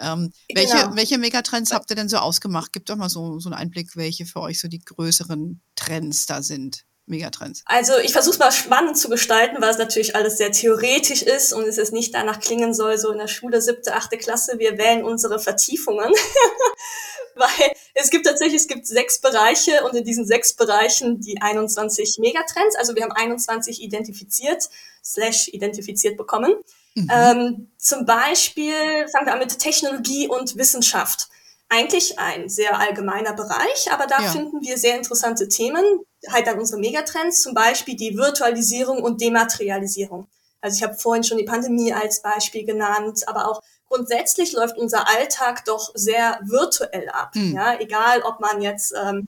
Ähm, 0.00 0.32
welche, 0.54 0.76
genau. 0.76 0.96
welche 0.96 1.18
Megatrends 1.18 1.72
habt 1.72 1.90
ihr 1.90 1.96
denn 1.96 2.08
so 2.08 2.18
ausgemacht? 2.18 2.72
Gibt 2.72 2.90
doch 2.90 2.96
mal 2.96 3.08
so, 3.08 3.38
so 3.40 3.48
einen 3.48 3.58
Einblick, 3.58 3.96
welche 3.96 4.26
für 4.26 4.40
euch 4.40 4.60
so 4.60 4.68
die 4.68 4.80
größeren 4.80 5.60
Trends 5.76 6.26
da 6.26 6.42
sind. 6.42 6.84
Megatrends? 7.08 7.62
Also 7.64 7.96
ich 7.98 8.12
versuche 8.12 8.34
es 8.34 8.38
mal 8.38 8.52
spannend 8.52 8.98
zu 8.98 9.08
gestalten, 9.08 9.60
weil 9.60 9.70
es 9.70 9.78
natürlich 9.78 10.14
alles 10.14 10.36
sehr 10.36 10.52
theoretisch 10.52 11.22
ist 11.22 11.54
und 11.54 11.64
es 11.64 11.76
jetzt 11.76 11.92
nicht 11.92 12.14
danach 12.14 12.38
klingen 12.38 12.74
soll, 12.74 12.98
so 12.98 13.10
in 13.10 13.18
der 13.18 13.28
Schule 13.28 13.62
siebte, 13.62 13.94
achte 13.94 14.18
Klasse, 14.18 14.58
wir 14.58 14.76
wählen 14.78 15.04
unsere 15.04 15.38
Vertiefungen. 15.38 16.12
weil 17.38 17.72
es 17.94 18.10
gibt 18.10 18.26
tatsächlich, 18.26 18.62
es 18.62 18.68
gibt 18.68 18.86
sechs 18.86 19.20
Bereiche 19.20 19.84
und 19.84 19.94
in 19.94 20.04
diesen 20.04 20.26
sechs 20.26 20.54
Bereichen 20.54 21.20
die 21.20 21.40
21 21.40 22.18
Megatrends. 22.18 22.76
Also 22.76 22.94
wir 22.94 23.02
haben 23.02 23.12
21 23.12 23.82
identifiziert, 23.82 24.68
slash 25.04 25.48
identifiziert 25.48 26.16
bekommen. 26.16 26.54
Mhm. 27.02 27.10
Ähm, 27.12 27.70
zum 27.78 28.04
Beispiel 28.04 28.74
fangen 29.12 29.26
wir 29.26 29.32
an 29.32 29.38
mit 29.38 29.58
Technologie 29.58 30.28
und 30.28 30.56
Wissenschaft. 30.56 31.28
Eigentlich 31.68 32.18
ein 32.18 32.48
sehr 32.48 32.78
allgemeiner 32.78 33.34
Bereich, 33.34 33.92
aber 33.92 34.06
da 34.06 34.22
ja. 34.22 34.30
finden 34.30 34.62
wir 34.62 34.78
sehr 34.78 34.96
interessante 34.96 35.48
Themen, 35.48 35.84
halt 36.30 36.48
an 36.48 36.58
unsere 36.58 36.80
Megatrends, 36.80 37.42
zum 37.42 37.54
Beispiel 37.54 37.94
die 37.94 38.16
Virtualisierung 38.16 39.02
und 39.02 39.20
Dematerialisierung. 39.20 40.28
Also 40.60 40.76
ich 40.76 40.82
habe 40.82 40.94
vorhin 40.94 41.24
schon 41.24 41.38
die 41.38 41.44
Pandemie 41.44 41.92
als 41.92 42.22
Beispiel 42.22 42.64
genannt, 42.64 43.28
aber 43.28 43.48
auch 43.48 43.60
grundsätzlich 43.88 44.52
läuft 44.52 44.78
unser 44.78 45.08
Alltag 45.08 45.64
doch 45.66 45.92
sehr 45.94 46.40
virtuell 46.42 47.08
ab. 47.10 47.34
Mhm. 47.34 47.54
Ja, 47.54 47.78
egal, 47.78 48.22
ob 48.22 48.40
man 48.40 48.62
jetzt 48.62 48.94
ähm, 49.00 49.26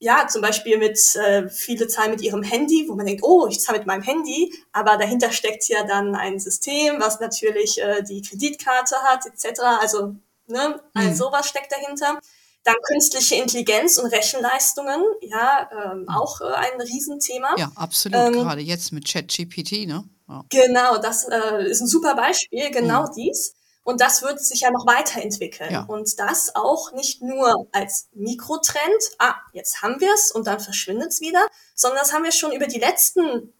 ja, 0.00 0.28
zum 0.28 0.42
Beispiel 0.42 0.78
mit 0.78 0.98
äh, 1.16 1.48
viele 1.48 1.88
zahlen 1.88 2.12
mit 2.12 2.20
ihrem 2.20 2.42
Handy, 2.42 2.86
wo 2.88 2.94
man 2.94 3.06
denkt, 3.06 3.22
oh, 3.24 3.48
ich 3.48 3.60
zahle 3.60 3.78
mit 3.78 3.86
meinem 3.86 4.02
Handy, 4.02 4.52
aber 4.72 4.96
dahinter 4.96 5.32
steckt 5.32 5.68
ja 5.68 5.84
dann 5.84 6.14
ein 6.14 6.38
System, 6.38 7.00
was 7.00 7.18
natürlich 7.20 7.80
äh, 7.80 8.02
die 8.02 8.22
Kreditkarte 8.22 8.96
hat, 9.02 9.26
etc. 9.26 9.60
Also, 9.80 10.14
ne, 10.46 10.68
mhm. 10.68 10.80
all 10.94 11.14
sowas 11.14 11.48
steckt 11.48 11.72
dahinter. 11.72 12.18
Dann 12.64 12.76
künstliche 12.86 13.36
Intelligenz 13.36 13.98
und 13.98 14.12
Rechenleistungen, 14.12 15.02
ja, 15.22 15.68
ähm, 15.72 16.00
mhm. 16.02 16.08
auch 16.08 16.40
äh, 16.40 16.44
ein 16.44 16.80
Riesenthema. 16.80 17.54
Ja, 17.56 17.72
absolut, 17.74 18.18
ähm, 18.18 18.32
gerade 18.34 18.60
jetzt 18.60 18.92
mit 18.92 19.10
ChatGPT, 19.10 19.86
ne? 19.86 20.04
Ja. 20.28 20.44
Genau, 20.50 20.98
das 20.98 21.24
äh, 21.24 21.64
ist 21.68 21.80
ein 21.80 21.86
super 21.86 22.14
Beispiel, 22.14 22.70
genau 22.70 23.04
mhm. 23.04 23.12
dies. 23.16 23.54
Und 23.88 24.02
das 24.02 24.20
wird 24.20 24.38
sich 24.38 24.60
ja 24.60 24.70
noch 24.70 24.86
weiterentwickeln. 24.86 25.72
Ja. 25.72 25.84
Und 25.88 26.18
das 26.18 26.54
auch 26.54 26.92
nicht 26.92 27.22
nur 27.22 27.68
als 27.72 28.10
Mikrotrend, 28.12 29.02
ah, 29.18 29.34
jetzt 29.54 29.80
haben 29.80 29.98
wir 29.98 30.12
es 30.12 30.30
und 30.30 30.46
dann 30.46 30.60
verschwindet 30.60 31.08
es 31.08 31.22
wieder, 31.22 31.40
sondern 31.74 32.00
das 32.00 32.12
haben 32.12 32.22
wir 32.22 32.32
schon 32.32 32.52
über 32.52 32.66
die 32.66 32.78
letzten, 32.78 33.54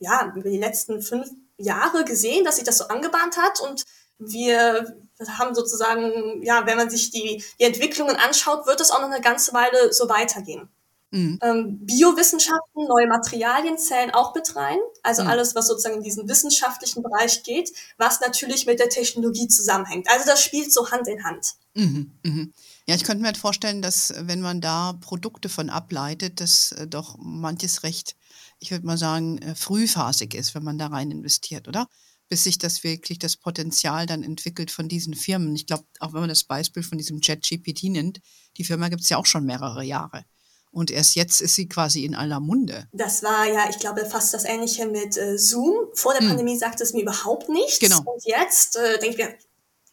ja, 0.00 0.32
über 0.34 0.50
die 0.50 0.58
letzten 0.58 1.00
fünf 1.00 1.30
Jahre 1.58 2.04
gesehen, 2.04 2.44
dass 2.44 2.56
sich 2.56 2.64
das 2.64 2.78
so 2.78 2.88
angebahnt 2.88 3.36
hat 3.36 3.60
und 3.60 3.84
wir 4.18 4.96
haben 5.28 5.54
sozusagen, 5.54 6.42
ja, 6.42 6.66
wenn 6.66 6.76
man 6.76 6.90
sich 6.90 7.12
die, 7.12 7.44
die 7.60 7.64
Entwicklungen 7.64 8.16
anschaut, 8.16 8.66
wird 8.66 8.80
es 8.80 8.90
auch 8.90 9.00
noch 9.00 9.12
eine 9.12 9.20
ganze 9.20 9.52
Weile 9.52 9.92
so 9.92 10.08
weitergehen. 10.08 10.70
Mhm. 11.12 11.38
Ähm, 11.42 11.78
Biowissenschaften, 11.84 12.86
neue 12.88 13.06
Materialien 13.06 13.76
zählen 13.76 14.10
auch 14.12 14.34
mit 14.34 14.56
rein. 14.56 14.78
Also 15.02 15.22
mhm. 15.22 15.28
alles, 15.28 15.54
was 15.54 15.66
sozusagen 15.66 15.96
in 15.96 16.02
diesen 16.02 16.26
wissenschaftlichen 16.26 17.02
Bereich 17.02 17.42
geht, 17.42 17.70
was 17.98 18.20
natürlich 18.20 18.66
mit 18.66 18.80
der 18.80 18.88
Technologie 18.88 19.46
zusammenhängt. 19.46 20.08
Also 20.10 20.24
das 20.26 20.42
spielt 20.42 20.72
so 20.72 20.90
Hand 20.90 21.06
in 21.08 21.22
Hand. 21.22 21.52
Mhm. 21.74 22.12
Mhm. 22.22 22.52
Ja, 22.86 22.94
ich 22.94 23.04
könnte 23.04 23.20
mir 23.20 23.26
halt 23.26 23.36
vorstellen, 23.36 23.82
dass 23.82 24.14
wenn 24.20 24.40
man 24.40 24.62
da 24.62 24.94
Produkte 24.94 25.50
von 25.50 25.68
ableitet, 25.68 26.40
dass 26.40 26.72
äh, 26.72 26.86
doch 26.86 27.16
manches 27.18 27.82
recht, 27.82 28.16
ich 28.58 28.70
würde 28.70 28.86
mal 28.86 28.98
sagen, 28.98 29.38
äh, 29.38 29.54
frühphasig 29.54 30.34
ist, 30.34 30.54
wenn 30.54 30.64
man 30.64 30.78
da 30.78 30.86
rein 30.86 31.10
investiert, 31.10 31.68
oder? 31.68 31.88
Bis 32.30 32.44
sich 32.44 32.56
das 32.56 32.84
wirklich 32.84 33.18
das 33.18 33.36
Potenzial 33.36 34.06
dann 34.06 34.22
entwickelt 34.22 34.70
von 34.70 34.88
diesen 34.88 35.12
Firmen. 35.12 35.54
Ich 35.54 35.66
glaube, 35.66 35.84
auch 36.00 36.14
wenn 36.14 36.20
man 36.20 36.30
das 36.30 36.44
Beispiel 36.44 36.82
von 36.82 36.96
diesem 36.96 37.20
ChatGPT 37.20 37.84
nimmt, 37.84 38.20
die 38.56 38.64
Firma 38.64 38.88
gibt 38.88 39.02
es 39.02 39.10
ja 39.10 39.18
auch 39.18 39.26
schon 39.26 39.44
mehrere 39.44 39.84
Jahre. 39.84 40.24
Und 40.72 40.90
erst 40.90 41.14
jetzt 41.16 41.42
ist 41.42 41.54
sie 41.54 41.68
quasi 41.68 42.04
in 42.04 42.14
aller 42.14 42.40
Munde. 42.40 42.88
Das 42.92 43.22
war 43.22 43.46
ja, 43.46 43.68
ich 43.68 43.78
glaube, 43.78 44.06
fast 44.06 44.32
das 44.32 44.44
Ähnliche 44.44 44.86
mit 44.86 45.18
äh, 45.18 45.38
Zoom. 45.38 45.74
Vor 45.92 46.12
der 46.12 46.22
hm. 46.22 46.28
Pandemie 46.28 46.56
sagte 46.56 46.82
es 46.82 46.94
mir 46.94 47.02
überhaupt 47.02 47.50
nichts. 47.50 47.78
Genau. 47.78 47.98
Und 47.98 48.24
jetzt 48.24 48.76
äh, 48.76 48.98
denke 48.98 49.10
ich 49.10 49.16
mir, 49.18 49.34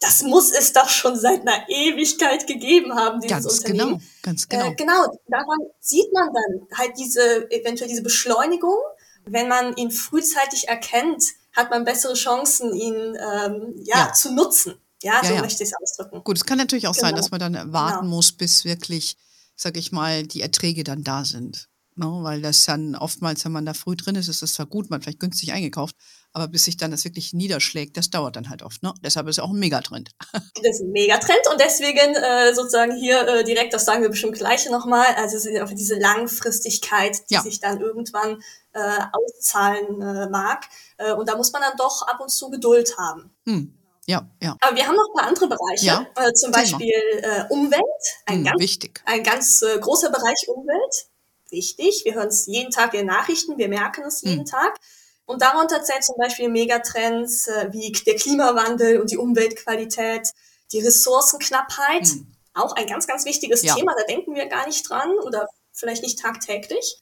das 0.00 0.22
muss 0.22 0.50
es 0.50 0.72
doch 0.72 0.88
schon 0.88 1.18
seit 1.18 1.42
einer 1.42 1.68
Ewigkeit 1.68 2.46
gegeben 2.46 2.94
haben, 2.94 3.20
dieses 3.20 3.30
ganz 3.30 3.58
Unternehmen. 3.58 3.98
Genau, 3.98 4.00
ganz 4.22 4.48
genau. 4.48 4.70
Äh, 4.70 4.74
genau, 4.74 5.18
daran 5.28 5.58
sieht 5.80 6.10
man 6.14 6.28
dann 6.32 6.78
halt 6.78 6.92
diese, 6.98 7.50
eventuell 7.50 7.88
diese 7.88 8.02
Beschleunigung. 8.02 8.78
Wenn 9.26 9.48
man 9.48 9.76
ihn 9.76 9.90
frühzeitig 9.90 10.68
erkennt, 10.68 11.24
hat 11.52 11.68
man 11.68 11.84
bessere 11.84 12.14
Chancen, 12.14 12.74
ihn 12.74 12.94
ähm, 12.94 13.74
ja, 13.84 14.06
ja. 14.06 14.12
zu 14.14 14.32
nutzen. 14.32 14.74
Ja, 15.02 15.20
so 15.22 15.28
ja, 15.28 15.36
ja. 15.36 15.40
möchte 15.42 15.62
ich 15.62 15.70
es 15.70 15.76
ausdrücken. 15.76 16.24
Gut, 16.24 16.38
es 16.38 16.46
kann 16.46 16.56
natürlich 16.56 16.88
auch 16.88 16.94
genau. 16.94 17.08
sein, 17.08 17.16
dass 17.16 17.30
man 17.30 17.40
dann 17.40 17.72
warten 17.72 18.04
genau. 18.04 18.16
muss, 18.16 18.32
bis 18.32 18.64
wirklich 18.64 19.18
sag 19.60 19.76
ich 19.76 19.92
mal, 19.92 20.26
die 20.26 20.40
Erträge 20.40 20.84
dann 20.84 21.04
da 21.04 21.24
sind. 21.24 21.68
No, 21.96 22.20
ne? 22.20 22.24
weil 22.24 22.40
das 22.40 22.64
dann 22.64 22.94
oftmals, 22.94 23.44
wenn 23.44 23.52
man 23.52 23.66
da 23.66 23.74
früh 23.74 23.94
drin 23.94 24.14
ist, 24.14 24.28
ist 24.28 24.42
es 24.42 24.54
zwar 24.54 24.66
gut, 24.66 24.88
man 24.88 24.98
hat 24.98 25.04
vielleicht 25.04 25.20
günstig 25.20 25.52
eingekauft, 25.52 25.96
aber 26.32 26.48
bis 26.48 26.64
sich 26.64 26.78
dann 26.78 26.92
das 26.92 27.04
wirklich 27.04 27.34
niederschlägt, 27.34 27.96
das 27.96 28.08
dauert 28.08 28.36
dann 28.36 28.48
halt 28.48 28.62
oft. 28.62 28.82
Ne? 28.82 28.94
Deshalb 29.04 29.26
ist 29.28 29.36
es 29.36 29.44
auch 29.44 29.50
ein 29.50 29.58
Megatrend. 29.58 30.10
Das 30.62 30.76
ist 30.76 30.82
ein 30.82 30.92
Megatrend 30.92 31.40
und 31.50 31.60
deswegen 31.60 32.14
äh, 32.14 32.54
sozusagen 32.54 32.96
hier 32.96 33.26
äh, 33.26 33.44
direkt, 33.44 33.74
das 33.74 33.84
sagen 33.84 34.02
wir 34.02 34.10
bestimmt 34.10 34.34
gleich 34.34 34.68
nochmal, 34.70 35.06
also 35.16 35.36
es 35.36 35.46
ist 35.46 35.58
einfach 35.58 35.74
diese 35.74 35.98
Langfristigkeit, 35.98 37.18
die 37.28 37.34
ja. 37.34 37.42
sich 37.42 37.60
dann 37.60 37.80
irgendwann 37.80 38.42
äh, 38.72 38.98
auszahlen 39.12 40.00
äh, 40.00 40.28
mag. 40.28 40.66
Äh, 40.98 41.12
und 41.12 41.28
da 41.28 41.36
muss 41.36 41.52
man 41.52 41.62
dann 41.62 41.76
doch 41.76 42.06
ab 42.06 42.20
und 42.20 42.30
zu 42.30 42.50
Geduld 42.50 42.96
haben. 42.98 43.30
Hm. 43.46 43.74
Ja, 44.10 44.28
ja. 44.42 44.56
Aber 44.60 44.74
wir 44.74 44.88
haben 44.88 44.96
noch 44.96 45.08
ein 45.08 45.18
paar 45.20 45.28
andere 45.28 45.46
Bereiche, 45.46 45.86
ja, 45.86 46.06
äh, 46.16 46.32
zum 46.32 46.50
Beispiel 46.50 46.92
äh, 47.22 47.44
Umwelt, 47.48 47.80
ein 48.26 48.38
hm, 48.38 48.44
ganz, 48.44 48.60
wichtig. 48.60 49.00
ein 49.04 49.22
ganz 49.22 49.62
äh, 49.62 49.78
großer 49.78 50.10
Bereich 50.10 50.48
Umwelt, 50.48 51.06
wichtig. 51.50 52.02
Wir 52.04 52.14
hören 52.14 52.26
es 52.26 52.46
jeden 52.46 52.72
Tag 52.72 52.92
in 52.94 53.00
den 53.00 53.06
Nachrichten, 53.06 53.56
wir 53.56 53.68
merken 53.68 54.02
es 54.02 54.22
jeden 54.22 54.40
hm. 54.40 54.46
Tag. 54.46 54.78
Und 55.26 55.42
darunter 55.42 55.84
zählt 55.84 56.02
zum 56.02 56.16
Beispiel 56.18 56.48
Megatrends 56.48 57.46
äh, 57.46 57.68
wie 57.70 57.92
der 58.04 58.16
Klimawandel 58.16 59.00
und 59.00 59.12
die 59.12 59.16
Umweltqualität, 59.16 60.28
die 60.72 60.80
Ressourcenknappheit, 60.80 62.08
hm. 62.08 62.26
auch 62.54 62.72
ein 62.74 62.88
ganz, 62.88 63.06
ganz 63.06 63.24
wichtiges 63.24 63.62
ja. 63.62 63.76
Thema. 63.76 63.94
Da 63.96 64.02
denken 64.12 64.34
wir 64.34 64.46
gar 64.46 64.66
nicht 64.66 64.90
dran 64.90 65.12
oder 65.24 65.46
vielleicht 65.72 66.02
nicht 66.02 66.18
tagtäglich, 66.18 67.00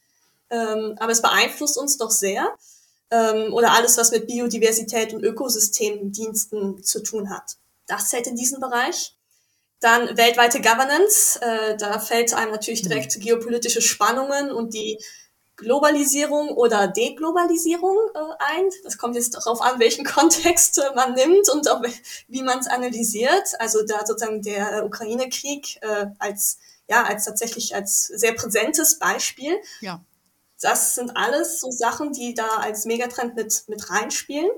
ähm, 0.51 0.95
aber 0.99 1.11
es 1.11 1.23
beeinflusst 1.23 1.75
uns 1.79 1.97
doch 1.97 2.11
sehr 2.11 2.55
ähm, 3.11 3.53
oder 3.53 3.71
alles, 3.73 3.97
was 3.97 4.11
mit 4.11 4.27
Biodiversität 4.27 5.13
und 5.13 5.23
Ökosystemdiensten 5.23 6.83
zu 6.83 7.01
tun 7.01 7.29
hat. 7.29 7.57
Das 7.87 8.09
zählt 8.09 8.27
in 8.27 8.35
diesen 8.35 8.59
Bereich. 8.59 9.15
Dann 9.79 10.17
weltweite 10.17 10.61
Governance, 10.61 11.39
äh, 11.41 11.77
da 11.77 11.99
fällt 11.99 12.33
einem 12.33 12.51
natürlich 12.51 12.81
direkt 12.81 13.15
mhm. 13.15 13.21
geopolitische 13.21 13.81
Spannungen 13.81 14.51
und 14.51 14.73
die 14.73 14.99
Globalisierung 15.55 16.49
oder 16.49 16.87
Deglobalisierung 16.87 17.97
äh, 18.13 18.19
ein. 18.39 18.69
Das 18.83 18.97
kommt 18.97 19.15
jetzt 19.15 19.35
darauf 19.35 19.61
an, 19.61 19.79
welchen 19.79 20.05
Kontext 20.05 20.77
äh, 20.77 20.95
man 20.95 21.13
nimmt 21.13 21.49
und 21.49 21.69
auch, 21.69 21.81
wie 22.27 22.43
man 22.43 22.59
es 22.59 22.67
analysiert. 22.67 23.59
Also 23.59 23.85
da 23.85 24.05
sozusagen 24.05 24.41
der 24.41 24.85
Ukraine-Krieg 24.85 25.81
äh, 25.81 26.07
als 26.17 26.59
ja 26.89 27.03
als 27.03 27.25
tatsächlich 27.25 27.75
als 27.75 28.05
sehr 28.05 28.33
präsentes 28.33 28.99
Beispiel. 28.99 29.57
Ja. 29.81 30.01
Das 30.61 30.95
sind 30.95 31.15
alles 31.15 31.59
so 31.59 31.71
Sachen, 31.71 32.11
die 32.11 32.33
da 32.33 32.47
als 32.57 32.85
Megatrend 32.85 33.35
mit, 33.35 33.63
mit 33.67 33.89
reinspielen. 33.89 34.49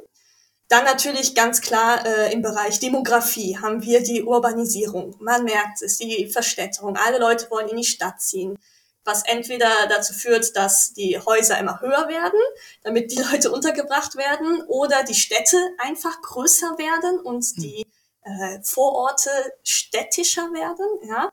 Dann 0.68 0.86
natürlich 0.86 1.36
ganz 1.36 1.60
klar 1.60 2.06
äh, 2.06 2.32
im 2.32 2.42
Bereich 2.42 2.80
Demografie 2.80 3.58
haben 3.58 3.84
wir 3.84 4.02
die 4.02 4.24
Urbanisierung. 4.24 5.16
Man 5.20 5.44
merkt 5.44 5.82
es, 5.82 5.98
die 5.98 6.28
Verstädterung. 6.28 6.96
Alle 6.96 7.20
Leute 7.20 7.52
wollen 7.52 7.68
in 7.68 7.76
die 7.76 7.84
Stadt 7.84 8.22
ziehen, 8.22 8.58
was 9.04 9.24
entweder 9.26 9.70
dazu 9.90 10.14
führt, 10.14 10.56
dass 10.56 10.94
die 10.94 11.20
Häuser 11.20 11.58
immer 11.60 11.82
höher 11.82 12.08
werden, 12.08 12.40
damit 12.84 13.12
die 13.12 13.22
Leute 13.32 13.52
untergebracht 13.52 14.16
werden, 14.16 14.62
oder 14.68 15.04
die 15.04 15.14
Städte 15.14 15.58
einfach 15.78 16.22
größer 16.22 16.78
werden 16.78 17.20
und 17.20 17.44
hm. 17.44 17.62
die 17.62 17.86
äh, 18.24 18.60
Vororte 18.64 19.30
städtischer 19.64 20.54
werden. 20.54 20.86
Ja? 21.04 21.30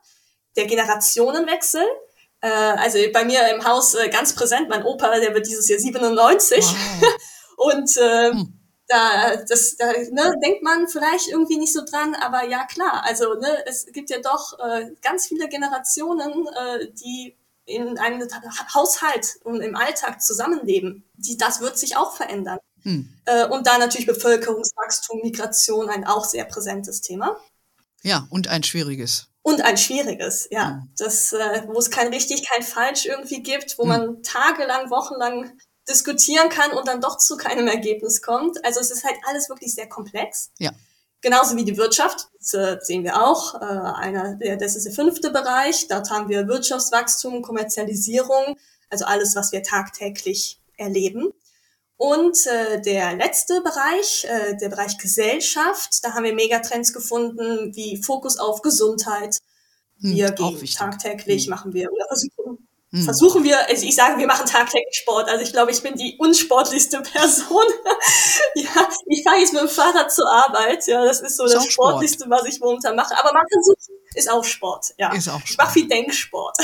Der 0.57 0.65
Generationenwechsel 0.65 1.85
äh, 2.41 2.47
also 2.47 2.97
bei 3.13 3.25
mir 3.25 3.47
im 3.53 3.63
Haus 3.65 3.95
äh, 3.95 4.09
ganz 4.09 4.33
präsent, 4.33 4.69
mein 4.69 4.83
Opa, 4.83 5.19
der 5.19 5.33
wird 5.33 5.47
dieses 5.47 5.67
Jahr 5.67 5.79
97. 5.79 6.63
Wow. 6.63 7.17
Und 7.75 7.97
äh, 7.97 8.31
hm. 8.31 8.53
da, 8.87 9.35
das, 9.47 9.75
da 9.75 9.91
ne, 9.91 10.33
denkt 10.41 10.63
man 10.63 10.87
vielleicht 10.87 11.27
irgendwie 11.27 11.57
nicht 11.57 11.73
so 11.73 11.83
dran, 11.83 12.15
aber 12.15 12.45
ja 12.45 12.65
klar, 12.65 13.03
also 13.05 13.33
ne, 13.33 13.65
es 13.65 13.85
gibt 13.87 14.09
ja 14.09 14.19
doch 14.19 14.57
äh, 14.59 14.91
ganz 15.01 15.27
viele 15.27 15.49
Generationen, 15.49 16.47
äh, 16.47 16.87
die 16.93 17.35
in 17.65 17.97
einem 17.99 18.27
Haushalt 18.73 19.39
und 19.43 19.61
im 19.61 19.75
Alltag 19.75 20.21
zusammenleben. 20.21 21.03
Die, 21.15 21.37
das 21.37 21.61
wird 21.61 21.77
sich 21.77 21.97
auch 21.97 22.15
verändern. 22.15 22.59
Hm. 22.83 23.09
Äh, 23.25 23.45
und 23.47 23.67
dann 23.67 23.79
natürlich 23.79 24.07
Bevölkerungswachstum, 24.07 25.19
Migration, 25.21 25.89
ein 25.89 26.05
auch 26.05 26.25
sehr 26.25 26.45
präsentes 26.45 27.01
Thema. 27.01 27.37
Ja, 28.01 28.27
und 28.29 28.47
ein 28.47 28.63
schwieriges. 28.63 29.28
Und 29.41 29.61
ein 29.61 29.77
schwieriges, 29.77 30.47
ja. 30.51 30.69
Hm. 30.69 30.89
Das, 30.97 31.33
äh, 31.33 31.63
wo 31.67 31.79
es 31.79 31.89
kein 31.89 32.09
richtig, 32.09 32.47
kein 32.47 32.63
falsch 32.63 33.05
irgendwie 33.05 33.41
gibt, 33.41 33.77
wo 33.77 33.83
hm. 33.83 33.89
man 33.89 34.23
tagelang, 34.23 34.89
wochenlang 34.89 35.51
diskutieren 35.87 36.49
kann 36.49 36.71
und 36.71 36.87
dann 36.87 37.01
doch 37.01 37.17
zu 37.17 37.35
keinem 37.35 37.67
Ergebnis 37.67 38.21
kommt. 38.21 38.63
Also 38.63 38.79
es 38.79 38.91
ist 38.91 39.03
halt 39.03 39.17
alles 39.27 39.49
wirklich 39.49 39.73
sehr 39.73 39.89
komplex. 39.89 40.51
Ja. 40.59 40.71
Genauso 41.21 41.57
wie 41.57 41.65
die 41.65 41.77
Wirtschaft, 41.77 42.29
das 42.37 42.53
äh, 42.53 42.77
sehen 42.81 43.03
wir 43.03 43.21
auch. 43.21 43.55
Äh, 43.55 43.65
einer, 43.65 44.37
das 44.57 44.75
ist 44.75 44.85
der 44.85 44.93
fünfte 44.93 45.31
Bereich. 45.31 45.87
Dort 45.89 46.09
haben 46.11 46.29
wir 46.29 46.47
Wirtschaftswachstum, 46.47 47.41
Kommerzialisierung, 47.41 48.57
also 48.89 49.05
alles, 49.05 49.35
was 49.35 49.51
wir 49.51 49.61
tagtäglich 49.61 50.61
erleben. 50.77 51.33
Und 51.99 52.47
äh, 52.47 52.79
der 52.79 53.17
letzte 53.17 53.59
Bereich, 53.59 54.23
äh, 54.23 54.55
der 54.55 54.69
Bereich 54.69 54.97
Gesellschaft, 54.97 55.99
da 56.01 56.13
haben 56.13 56.23
wir 56.23 56.33
Megatrends 56.33 56.93
gefunden, 56.93 57.75
wie 57.75 58.01
Fokus 58.01 58.39
auf 58.39 58.61
Gesundheit. 58.61 59.35
Hm, 59.99 60.15
wir 60.15 60.27
hm, 60.29 60.35
gehen 60.35 60.65
tagtäglich, 60.65 61.43
hm. 61.43 61.49
machen 61.49 61.73
wir 61.73 61.91
oder 61.91 62.07
versuchen, 62.07 62.69
hm. 62.91 63.03
versuchen 63.03 63.43
wir, 63.43 63.67
also 63.67 63.85
ich 63.85 63.97
sage, 63.97 64.17
wir 64.17 64.27
machen 64.27 64.45
tagtäglich 64.45 64.95
Sport. 64.95 65.27
Also 65.27 65.43
ich 65.43 65.51
glaube, 65.51 65.71
ich 65.71 65.83
bin 65.83 65.95
die 65.95 66.15
unsportlichste 66.17 67.01
Person. 67.13 67.65
ja, 68.55 68.89
ich 69.07 69.23
fahre 69.23 69.39
jetzt 69.39 69.51
mit 69.51 69.63
dem 69.63 69.67
Fahrrad 69.67 70.09
zur 70.09 70.31
Arbeit. 70.31 70.87
Ja, 70.87 71.03
das 71.03 71.19
ist 71.19 71.35
so 71.35 71.43
ist 71.43 71.55
das 71.55 71.65
Sportlichste, 71.65 72.23
Sport. 72.23 72.43
was 72.43 72.47
ich 72.47 72.61
momentan 72.61 72.95
mache. 72.95 73.13
Aber 73.19 73.33
man 73.33 73.43
versucht, 73.51 73.89
ist 74.15 74.31
auch 74.31 74.45
Sport. 74.45 74.93
Ja, 74.97 75.11
ist 75.11 75.27
auch 75.27 75.33
Sport. 75.39 75.49
ich 75.49 75.57
mache 75.57 75.73
viel 75.73 75.87
Denksport. 75.89 76.55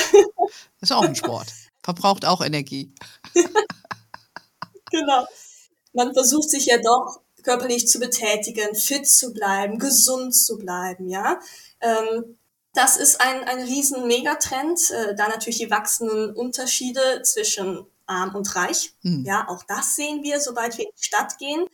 ist 0.80 0.94
auch 0.94 1.04
ein 1.04 1.14
Sport. 1.14 1.48
Verbraucht 1.84 2.24
auch 2.24 2.40
Energie. 2.40 2.94
genau. 5.00 5.26
Man 5.94 6.14
versucht 6.14 6.50
sich 6.50 6.66
ja 6.66 6.78
doch 6.78 7.22
körperlich 7.44 7.88
zu 7.88 8.00
betätigen, 8.00 8.76
fit 8.76 9.08
zu 9.08 9.34
bleiben, 9.34 9.80
gesund 9.80 10.36
zu 10.36 10.58
bleiben, 10.58 11.10
ja. 11.10 11.40
Ähm, 11.82 12.38
das 12.74 12.98
ist 12.98 13.22
ein, 13.22 13.44
ein 13.46 13.60
riesen 13.62 14.08
Megatrend, 14.08 14.92
äh, 14.92 15.16
da 15.16 15.30
natürlich 15.30 15.60
die 15.60 15.72
wachsenden 15.72 16.36
Unterschiede 16.36 17.22
zwischen 17.24 17.86
arm 18.06 18.36
und 18.36 18.54
reich. 18.56 18.94
Mhm. 19.02 19.24
Ja, 19.26 19.48
auch 19.48 19.64
das 19.64 19.96
sehen 19.96 20.24
wir, 20.24 20.40
sobald 20.42 20.78
wir 20.78 20.86
in 20.86 20.92
die 20.98 21.04
Stadt 21.04 21.38
gehen. 21.38 21.66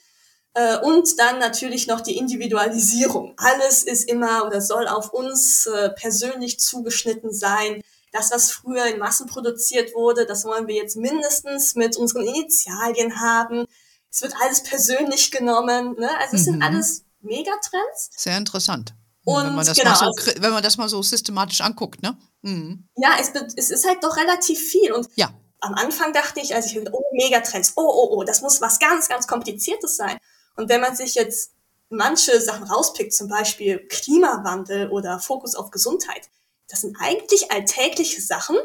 Äh, 0.54 0.78
und 0.80 1.18
dann 1.18 1.40
natürlich 1.40 1.88
noch 1.88 2.01
die 2.01 2.18
Individualisierung. 2.18 3.34
Alles 3.38 3.84
ist 3.84 4.08
immer 4.08 4.46
oder 4.46 4.62
soll 4.62 4.88
auf 4.88 5.13
uns 5.13 5.66
äh, 5.66 5.90
persönlich 5.90 6.60
zugeschnitten 6.60 7.34
sein. 7.34 7.82
Das, 8.12 8.32
was 8.32 8.51
früher 8.51 8.86
in 8.86 9.00
Massen 9.00 9.27
produziert 9.27 9.96
wurde, 9.96 10.25
das 10.25 10.44
wollen 10.46 10.68
wir 10.68 10.75
jetzt 10.75 10.98
mindestens 10.98 11.75
mit 11.75 11.96
unseren 11.98 12.24
Initialien 12.24 13.20
haben. 13.22 13.65
Es 14.12 14.22
wird 14.22 14.34
alles 14.41 14.63
persönlich 14.63 15.32
genommen. 15.32 15.96
Ne? 15.98 16.10
Also 16.20 16.36
es 16.36 16.41
mhm. 16.41 16.51
sind 16.51 16.63
alles 16.63 17.06
Megatrends. 17.22 18.10
Sehr 18.18 18.38
interessant. 18.38 18.94
Und 19.24 19.46
wenn 19.46 19.56
man 19.56 19.65
das, 19.65 19.77
genau, 19.77 19.91
mal, 19.91 19.98
so, 19.98 20.06
also 20.06 20.41
wenn 20.41 20.51
man 20.51 20.63
das 20.63 20.77
mal 20.77 20.89
so 20.89 21.01
systematisch 21.03 21.62
anguckt, 21.62 22.01
ne? 22.01 22.18
Mhm. 22.41 22.88
Ja, 22.96 23.18
es, 23.20 23.32
es 23.56 23.70
ist 23.70 23.88
halt 23.88 24.03
doch 24.03 24.18
relativ 24.18 24.60
viel. 24.60 24.91
Und 24.91 25.08
ja. 25.15 25.32
am 25.60 25.75
Anfang 25.75 26.12
dachte 26.12 26.39
ich, 26.39 26.56
als 26.56 26.68
ich, 26.68 26.80
oh, 26.91 27.03
Megatrends, 27.13 27.74
oh, 27.75 27.82
oh, 27.86 28.18
oh, 28.18 28.24
das 28.24 28.41
muss 28.41 28.62
was 28.62 28.80
ganz, 28.80 29.08
ganz 29.10 29.27
Kompliziertes 29.27 29.96
sein. 29.96 30.18
Und 30.56 30.70
wenn 30.70 30.82
man 30.82 30.96
sich 30.96 31.15
jetzt 31.15 31.51
manche 31.89 32.39
Sachen 32.41 32.63
rauspickt, 32.63 33.13
zum 33.13 33.27
Beispiel 33.27 33.86
Klimawandel 33.88 34.89
oder 34.89 35.20
Fokus 35.20 35.56
auf 35.56 35.70
Gesundheit, 35.70 36.30
das 36.72 36.82
sind 36.82 36.98
eigentlich 37.00 37.51
alltägliche 37.51 38.22
Sachen, 38.22 38.58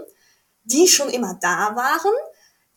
die 0.65 0.89
schon 0.89 1.11
immer 1.11 1.39
da 1.41 1.75
waren, 1.77 2.15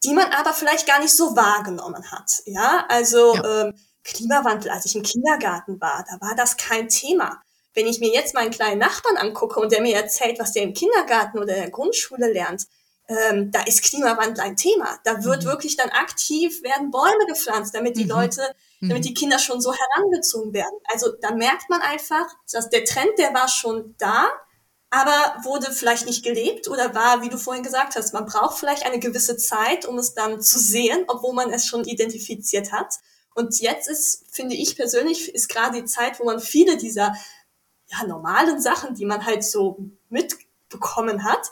die 0.03 0.13
man 0.13 0.31
aber 0.31 0.53
vielleicht 0.53 0.87
gar 0.87 0.99
nicht 0.99 1.15
so 1.15 1.35
wahrgenommen 1.35 2.11
hat. 2.11 2.31
Ja, 2.45 2.85
also 2.87 3.35
ja. 3.35 3.61
Ähm, 3.61 3.73
Klimawandel, 4.03 4.71
als 4.71 4.85
ich 4.85 4.95
im 4.95 5.03
Kindergarten 5.03 5.79
war, 5.81 6.05
da 6.09 6.25
war 6.25 6.35
das 6.35 6.57
kein 6.57 6.89
Thema. 6.89 7.41
Wenn 7.73 7.85
ich 7.85 7.99
mir 7.99 8.11
jetzt 8.11 8.33
meinen 8.33 8.51
kleinen 8.51 8.79
Nachbarn 8.79 9.17
angucke 9.17 9.59
und 9.59 9.71
der 9.71 9.81
mir 9.81 9.95
erzählt, 9.95 10.39
was 10.39 10.53
der 10.53 10.63
im 10.63 10.73
Kindergarten 10.73 11.37
oder 11.37 11.55
in 11.55 11.61
der 11.61 11.69
Grundschule 11.69 12.31
lernt, 12.31 12.65
ähm, 13.07 13.51
da 13.51 13.63
ist 13.63 13.83
Klimawandel 13.83 14.43
ein 14.43 14.55
Thema. 14.55 14.99
Da 15.03 15.23
wird 15.23 15.43
mhm. 15.43 15.49
wirklich 15.49 15.75
dann 15.75 15.89
aktiv, 15.89 16.63
werden 16.63 16.91
Bäume 16.91 17.25
gepflanzt, 17.27 17.73
damit 17.75 17.97
die 17.97 18.03
mhm. 18.03 18.11
Leute, 18.11 18.55
damit 18.81 18.99
mhm. 18.99 19.01
die 19.01 19.13
Kinder 19.13 19.39
schon 19.39 19.61
so 19.61 19.73
herangezogen 19.73 20.53
werden. 20.53 20.79
Also 20.91 21.11
da 21.19 21.31
merkt 21.31 21.69
man 21.69 21.81
einfach, 21.81 22.27
dass 22.51 22.69
der 22.69 22.85
Trend, 22.85 23.11
der 23.17 23.33
war 23.33 23.47
schon 23.47 23.95
da, 23.97 24.29
aber 24.91 25.43
wurde 25.43 25.71
vielleicht 25.71 26.05
nicht 26.05 26.23
gelebt 26.23 26.67
oder 26.67 26.95
war, 26.95 27.21
wie 27.21 27.29
du 27.29 27.37
vorhin 27.37 27.63
gesagt 27.63 27.95
hast, 27.95 28.13
man 28.13 28.25
braucht 28.25 28.57
vielleicht 28.57 28.85
eine 28.85 28.99
gewisse 28.99 29.37
Zeit, 29.37 29.85
um 29.85 29.99
es 29.99 30.13
dann 30.13 30.41
zu 30.41 30.57
sehen, 30.59 31.03
obwohl 31.07 31.33
man 31.33 31.51
es 31.51 31.67
schon 31.67 31.85
identifiziert 31.85 32.71
hat. 32.71 32.95
Und 33.35 33.59
jetzt 33.59 33.87
ist, 33.87 34.25
finde 34.31 34.55
ich 34.55 34.75
persönlich, 34.75 35.33
ist 35.33 35.49
gerade 35.49 35.81
die 35.81 35.85
Zeit, 35.85 36.19
wo 36.19 36.25
man 36.25 36.39
viele 36.39 36.77
dieser 36.77 37.15
ja, 37.87 38.07
normalen 38.07 38.59
Sachen, 38.59 38.95
die 38.95 39.05
man 39.05 39.25
halt 39.25 39.43
so 39.43 39.77
mitbekommen 40.09 41.23
hat, 41.23 41.51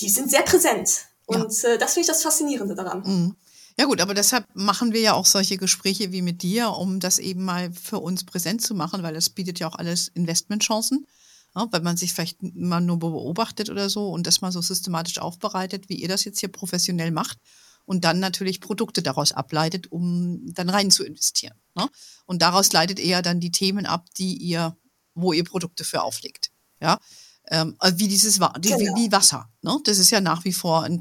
die 0.00 0.08
sind 0.08 0.30
sehr 0.30 0.42
präsent. 0.42 1.06
Und 1.26 1.62
ja. 1.62 1.70
äh, 1.70 1.78
das 1.78 1.94
finde 1.94 2.02
ich 2.02 2.06
das 2.08 2.22
Faszinierende 2.22 2.74
daran. 2.74 3.02
Mhm. 3.04 3.36
Ja 3.78 3.86
gut, 3.86 4.00
aber 4.00 4.12
deshalb 4.12 4.44
machen 4.54 4.92
wir 4.92 5.00
ja 5.00 5.14
auch 5.14 5.24
solche 5.24 5.56
Gespräche 5.56 6.12
wie 6.12 6.20
mit 6.20 6.42
dir, 6.42 6.72
um 6.72 7.00
das 7.00 7.18
eben 7.18 7.44
mal 7.44 7.72
für 7.72 7.98
uns 7.98 8.24
präsent 8.24 8.60
zu 8.60 8.74
machen, 8.74 9.02
weil 9.02 9.14
das 9.14 9.30
bietet 9.30 9.60
ja 9.60 9.68
auch 9.68 9.76
alles 9.76 10.08
Investmentchancen. 10.08 11.06
Ja, 11.54 11.68
weil 11.70 11.82
man 11.82 11.96
sich 11.96 12.14
vielleicht 12.14 12.42
mal 12.42 12.80
nur 12.80 12.98
beobachtet 12.98 13.68
oder 13.68 13.90
so 13.90 14.08
und 14.08 14.26
das 14.26 14.40
mal 14.40 14.52
so 14.52 14.62
systematisch 14.62 15.18
aufbereitet, 15.18 15.88
wie 15.88 15.96
ihr 15.96 16.08
das 16.08 16.24
jetzt 16.24 16.40
hier 16.40 16.50
professionell 16.50 17.10
macht 17.10 17.38
und 17.84 18.04
dann 18.04 18.20
natürlich 18.20 18.60
Produkte 18.60 19.02
daraus 19.02 19.32
ableitet, 19.32 19.92
um 19.92 20.40
dann 20.54 20.70
rein 20.70 20.90
zu 20.90 21.04
investieren. 21.04 21.60
Ne? 21.74 21.88
Und 22.24 22.40
daraus 22.40 22.72
leitet 22.72 22.98
ihr 23.00 23.20
dann 23.20 23.40
die 23.40 23.50
Themen 23.50 23.86
ab, 23.86 24.06
die 24.16 24.36
ihr 24.36 24.76
wo 25.14 25.32
ihr 25.32 25.44
Produkte 25.44 25.84
für 25.84 26.02
auflegt. 26.02 26.50
Ja, 26.80 26.98
ähm, 27.48 27.76
äh, 27.80 27.92
wie 27.96 28.08
dieses 28.08 28.38
genau. 28.38 28.52
wie, 28.62 29.04
wie 29.04 29.12
Wasser. 29.12 29.48
Ne? 29.62 29.78
Das 29.84 29.98
ist 29.98 30.10
ja 30.10 30.20
nach 30.20 30.44
wie 30.44 30.52
vor 30.52 30.84
ein 30.84 30.98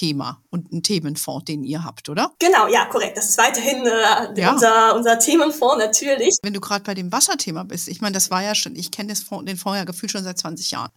Trendthema 0.00 0.42
und 0.50 0.72
ein 0.72 0.82
Themenfonds, 0.82 1.44
den 1.44 1.64
ihr 1.64 1.84
habt, 1.84 2.08
oder? 2.08 2.32
Genau, 2.38 2.66
ja, 2.68 2.86
korrekt. 2.86 3.16
Das 3.16 3.28
ist 3.28 3.38
weiterhin 3.38 3.86
äh, 3.86 4.40
ja. 4.40 4.52
unser, 4.52 4.96
unser 4.96 5.18
Themenfonds 5.18 5.78
natürlich. 5.78 6.36
Wenn 6.42 6.54
du 6.54 6.60
gerade 6.60 6.84
bei 6.84 6.94
dem 6.94 7.12
Wasserthema 7.12 7.64
bist, 7.64 7.88
ich 7.88 8.00
meine, 8.00 8.14
das 8.14 8.30
war 8.30 8.42
ja 8.42 8.54
schon, 8.54 8.76
ich 8.76 8.90
kenne 8.90 9.14
den 9.14 9.56
Fonds 9.56 9.78
ja 9.78 9.84
gefühlt 9.84 10.12
schon 10.12 10.24
seit 10.24 10.38
20 10.38 10.70
Jahren. 10.70 10.90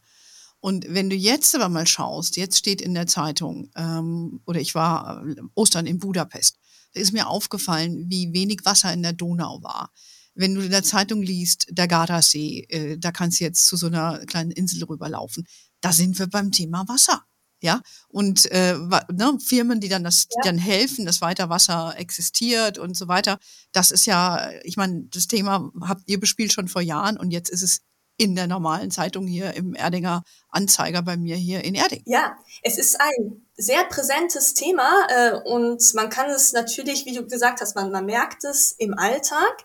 Und 0.60 0.86
wenn 0.88 1.10
du 1.10 1.16
jetzt 1.16 1.54
aber 1.56 1.68
mal 1.68 1.86
schaust, 1.86 2.38
jetzt 2.38 2.58
steht 2.58 2.82
in 2.82 2.94
der 2.94 3.08
Zeitung, 3.08 3.70
ähm, 3.76 4.42
oder 4.46 4.62
ich 4.62 4.76
war 4.76 5.24
äh, 5.28 5.36
Ostern 5.56 5.86
in 5.86 6.00
Budapest, 6.00 6.58
da 6.94 7.02
ist 7.02 7.12
mir 7.12 7.28
aufgefallen, 7.28 8.06
wie 8.08 8.34
wenig 8.34 8.62
Wasser 8.64 8.94
in 8.94 9.04
der 9.04 9.14
Donau 9.14 9.62
war 9.62 9.92
wenn 10.36 10.56
du 10.56 10.62
in 10.62 10.72
der 10.72 10.82
Zeitung 10.82 11.22
liest, 11.22 11.68
der 11.70 11.88
Gardasee, 11.88 12.66
äh, 12.70 12.98
da 12.98 13.12
kannst 13.12 13.40
du 13.40 13.44
jetzt 13.44 13.68
zu 13.68 13.78
so 13.78 13.86
einer 13.86 14.26
kleinen 14.26 14.50
Insel 14.50 14.84
rüberlaufen. 14.84 15.46
Da 15.80 15.92
sind 15.92 16.18
wir 16.18 16.26
beim 16.26 16.52
Thema 16.52 16.88
Wasser. 16.88 17.24
Ja, 17.64 17.82
und 18.10 18.52
äh, 18.52 18.74
ne, 18.74 19.38
Firmen, 19.40 19.80
die 19.80 19.88
dann 19.88 20.04
das, 20.04 20.28
ja. 20.30 20.42
die 20.42 20.50
dann 20.50 20.58
helfen, 20.58 21.06
dass 21.06 21.22
weiter 21.22 21.50
Wasser 21.50 21.94
existiert 21.98 22.78
und 22.78 22.98
so 22.98 23.08
weiter. 23.08 23.40
Das 23.72 23.92
ist 23.92 24.06
ja, 24.06 24.52
ich 24.64 24.76
meine, 24.76 25.06
das 25.06 25.28
Thema 25.28 25.72
habt 25.80 26.04
ihr 26.08 26.20
bespielt 26.20 26.52
schon 26.52 26.68
vor 26.68 26.82
Jahren 26.82 27.16
und 27.16 27.32
jetzt 27.32 27.50
ist 27.50 27.64
es 27.64 27.80
in 28.18 28.36
der 28.36 28.48
normalen 28.48 28.92
Zeitung 28.92 29.28
hier 29.28 29.54
im 29.54 29.76
Erdinger 29.76 30.24
Anzeiger 30.50 31.04
bei 31.04 31.16
mir 31.16 31.38
hier 31.38 31.64
in 31.64 31.74
Erding. 31.74 32.04
Ja, 32.06 32.36
es 32.64 32.78
ist 32.78 33.00
ein 33.00 33.46
sehr 33.56 33.86
präsentes 33.86 34.54
Thema 34.56 35.08
äh, 35.08 35.40
und 35.46 35.82
man 35.94 36.10
kann 36.10 36.30
es 36.30 36.52
natürlich, 36.52 37.06
wie 37.06 37.16
du 37.16 37.26
gesagt 37.26 37.62
hast, 37.62 37.76
man, 37.76 37.92
man 37.92 38.06
merkt 38.06 38.44
es 38.44 38.74
im 38.74 38.94
Alltag. 38.94 39.64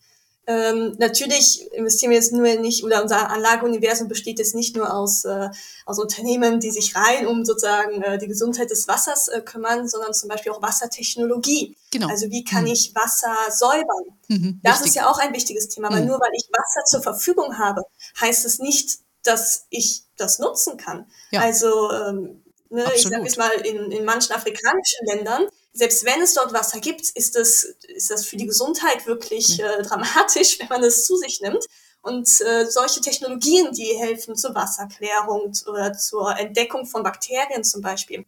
Ähm, 0.51 0.97
natürlich 0.99 1.71
investieren 1.73 2.11
wir 2.11 2.17
jetzt 2.17 2.33
nur 2.33 2.49
nicht, 2.55 2.83
oder 2.83 3.03
unser 3.03 3.29
Anlageuniversum 3.29 4.09
besteht 4.09 4.39
jetzt 4.39 4.55
nicht 4.55 4.75
nur 4.75 4.95
aus, 4.95 5.27
äh, 5.27 5.51
aus 5.85 5.99
Unternehmen, 5.99 6.59
die 6.59 6.71
sich 6.71 6.97
rein 6.97 7.27
um 7.27 7.45
sozusagen 7.45 8.01
äh, 8.01 8.17
die 8.17 8.29
Gesundheit 8.29 8.71
des 8.71 8.89
Wassers 8.89 9.29
äh, 9.29 9.43
kümmern, 9.43 9.87
sondern 9.87 10.15
zum 10.15 10.31
Beispiel 10.31 10.51
auch 10.53 10.63
Wassertechnologie. 10.63 11.77
Genau. 11.91 12.09
Also 12.09 12.31
wie 12.31 12.45
kann 12.45 12.65
mhm. 12.65 12.71
ich 12.71 12.95
Wasser 12.95 13.37
säubern? 13.51 14.19
Mhm, 14.29 14.61
das 14.63 14.81
ist 14.81 14.95
ja 14.95 15.11
auch 15.11 15.19
ein 15.19 15.35
wichtiges 15.35 15.69
Thema, 15.69 15.91
weil 15.91 16.01
mhm. 16.01 16.09
nur 16.09 16.19
weil 16.19 16.33
ich 16.35 16.49
Wasser 16.51 16.85
zur 16.87 17.03
Verfügung 17.03 17.59
habe, 17.59 17.83
heißt 18.19 18.47
es 18.47 18.59
nicht, 18.59 19.01
dass 19.25 19.67
ich 19.69 20.05
das 20.17 20.39
nutzen 20.39 20.79
kann. 20.79 21.11
Ja. 21.31 21.43
Also 21.43 21.93
ähm, 21.93 22.43
ne, 22.71 22.87
ich 22.97 23.03
sage 23.03 23.23
jetzt 23.23 23.37
mal, 23.37 23.51
in, 23.51 23.93
in 23.93 24.07
manchen 24.07 24.35
afrikanischen 24.35 25.07
Ländern 25.09 25.47
selbst 25.79 26.05
wenn 26.05 26.21
es 26.21 26.35
dort 26.35 26.53
Wasser 26.53 26.81
gibt, 26.81 27.09
ist 27.11 27.37
das, 27.37 27.63
ist 27.63 28.11
das 28.11 28.27
für 28.27 28.37
die 28.37 28.47
Gesundheit 28.47 29.07
wirklich 29.07 29.61
äh, 29.61 29.83
dramatisch, 29.83 30.59
wenn 30.59 30.69
man 30.69 30.83
es 30.83 31.07
zu 31.07 31.17
sich 31.17 31.41
nimmt. 31.41 31.65
Und 32.03 32.29
äh, 32.41 32.67
solche 32.67 33.01
Technologien, 33.01 33.73
die 33.73 33.97
helfen 33.97 34.35
zur 34.35 34.55
Wasserklärung 34.55 35.53
oder 35.67 35.93
zur 35.93 36.37
Entdeckung 36.37 36.85
von 36.85 37.05
Bakterien 37.05 37.63
zum 37.63 37.81
Beispiel, 37.81 38.25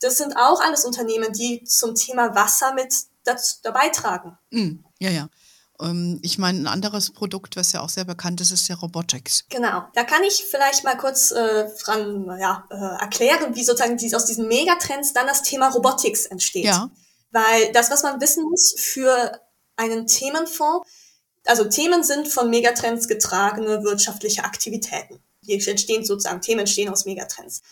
das 0.00 0.16
sind 0.16 0.36
auch 0.36 0.60
alles 0.60 0.84
Unternehmen, 0.84 1.32
die 1.32 1.62
zum 1.64 1.94
Thema 1.94 2.34
Wasser 2.34 2.74
mit 2.74 2.92
dazu, 3.24 3.56
dabei 3.62 3.90
tragen. 3.90 4.36
Mm, 4.50 4.84
ja, 4.98 5.10
ja. 5.10 5.28
Ähm, 5.80 6.18
ich 6.22 6.38
meine, 6.38 6.60
ein 6.60 6.66
anderes 6.66 7.10
Produkt, 7.10 7.56
was 7.56 7.72
ja 7.72 7.80
auch 7.80 7.88
sehr 7.88 8.04
bekannt 8.04 8.40
ist, 8.40 8.50
ist 8.50 8.68
der 8.68 8.76
Robotics. 8.76 9.44
Genau. 9.48 9.84
Da 9.94 10.04
kann 10.04 10.22
ich 10.24 10.44
vielleicht 10.50 10.84
mal 10.84 10.96
kurz 10.96 11.30
äh, 11.30 11.68
dran 11.82 12.26
ja, 12.40 12.66
äh, 12.70 13.02
erklären, 13.02 13.54
wie 13.54 13.64
sozusagen 13.64 13.96
dies, 13.96 14.14
aus 14.14 14.24
diesen 14.24 14.48
Megatrends 14.48 15.12
dann 15.12 15.26
das 15.26 15.42
Thema 15.42 15.68
Robotics 15.68 16.26
entsteht. 16.26 16.64
Ja. 16.64 16.90
Weil 17.30 17.72
das, 17.72 17.90
was 17.90 18.02
man 18.02 18.20
wissen 18.20 18.44
muss, 18.44 18.74
für 18.78 19.40
einen 19.76 20.06
Themenfonds. 20.06 20.88
Also 21.46 21.64
Themen 21.64 22.02
sind 22.02 22.28
von 22.28 22.50
Megatrends 22.50 23.08
getragene 23.08 23.82
wirtschaftliche 23.84 24.44
Aktivitäten. 24.44 25.22
Hier 25.40 25.66
entstehen 25.66 26.04
sozusagen, 26.04 26.42
Themen 26.42 26.60
entstehen 26.60 26.90
aus 26.90 27.06
Megatrends. 27.06 27.62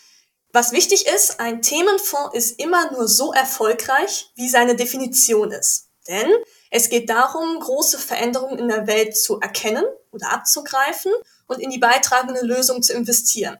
Was 0.53 0.71
wichtig 0.71 1.05
ist, 1.05 1.39
ein 1.39 1.61
Themenfonds 1.61 2.35
ist 2.35 2.59
immer 2.59 2.91
nur 2.91 3.07
so 3.07 3.33
erfolgreich, 3.33 4.31
wie 4.35 4.49
seine 4.49 4.75
Definition 4.75 5.51
ist. 5.51 5.89
Denn 6.07 6.31
es 6.69 6.89
geht 6.89 7.09
darum, 7.09 7.59
große 7.59 7.97
Veränderungen 7.97 8.59
in 8.59 8.67
der 8.67 8.87
Welt 8.87 9.17
zu 9.17 9.39
erkennen 9.39 9.85
oder 10.11 10.31
abzugreifen 10.31 11.11
und 11.47 11.59
in 11.59 11.69
die 11.69 11.77
beitragende 11.77 12.45
Lösung 12.45 12.81
zu 12.81 12.93
investieren. 12.93 13.57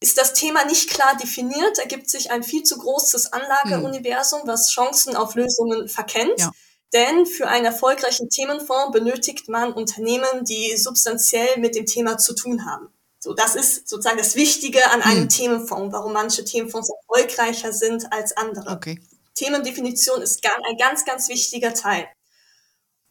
Ist 0.00 0.18
das 0.18 0.32
Thema 0.32 0.64
nicht 0.64 0.90
klar 0.90 1.16
definiert, 1.16 1.78
ergibt 1.78 2.10
sich 2.10 2.30
ein 2.30 2.42
viel 2.42 2.64
zu 2.64 2.76
großes 2.76 3.32
Anlageuniversum, 3.32 4.40
was 4.46 4.70
Chancen 4.70 5.14
auf 5.14 5.36
Lösungen 5.36 5.88
verkennt. 5.88 6.40
Ja. 6.40 6.50
Denn 6.92 7.24
für 7.24 7.48
einen 7.48 7.64
erfolgreichen 7.64 8.28
Themenfonds 8.28 8.92
benötigt 8.92 9.48
man 9.48 9.72
Unternehmen, 9.72 10.44
die 10.44 10.76
substanziell 10.76 11.58
mit 11.58 11.74
dem 11.74 11.86
Thema 11.86 12.18
zu 12.18 12.34
tun 12.34 12.66
haben. 12.66 12.88
So, 13.18 13.32
das 13.32 13.54
ist 13.54 13.88
sozusagen 13.88 14.18
das 14.18 14.34
Wichtige 14.34 14.90
an 14.90 15.00
einem 15.00 15.22
hm. 15.22 15.28
Themenfonds, 15.28 15.92
warum 15.92 16.12
manche 16.12 16.44
Themenfonds 16.44 16.90
erfolgreicher 16.90 17.72
sind 17.72 18.12
als 18.12 18.36
andere. 18.36 18.72
Okay. 18.72 19.00
Themendefinition 19.34 20.20
ist 20.20 20.44
ein 20.44 20.76
ganz, 20.76 21.04
ganz 21.04 21.28
wichtiger 21.28 21.72
Teil. 21.72 22.08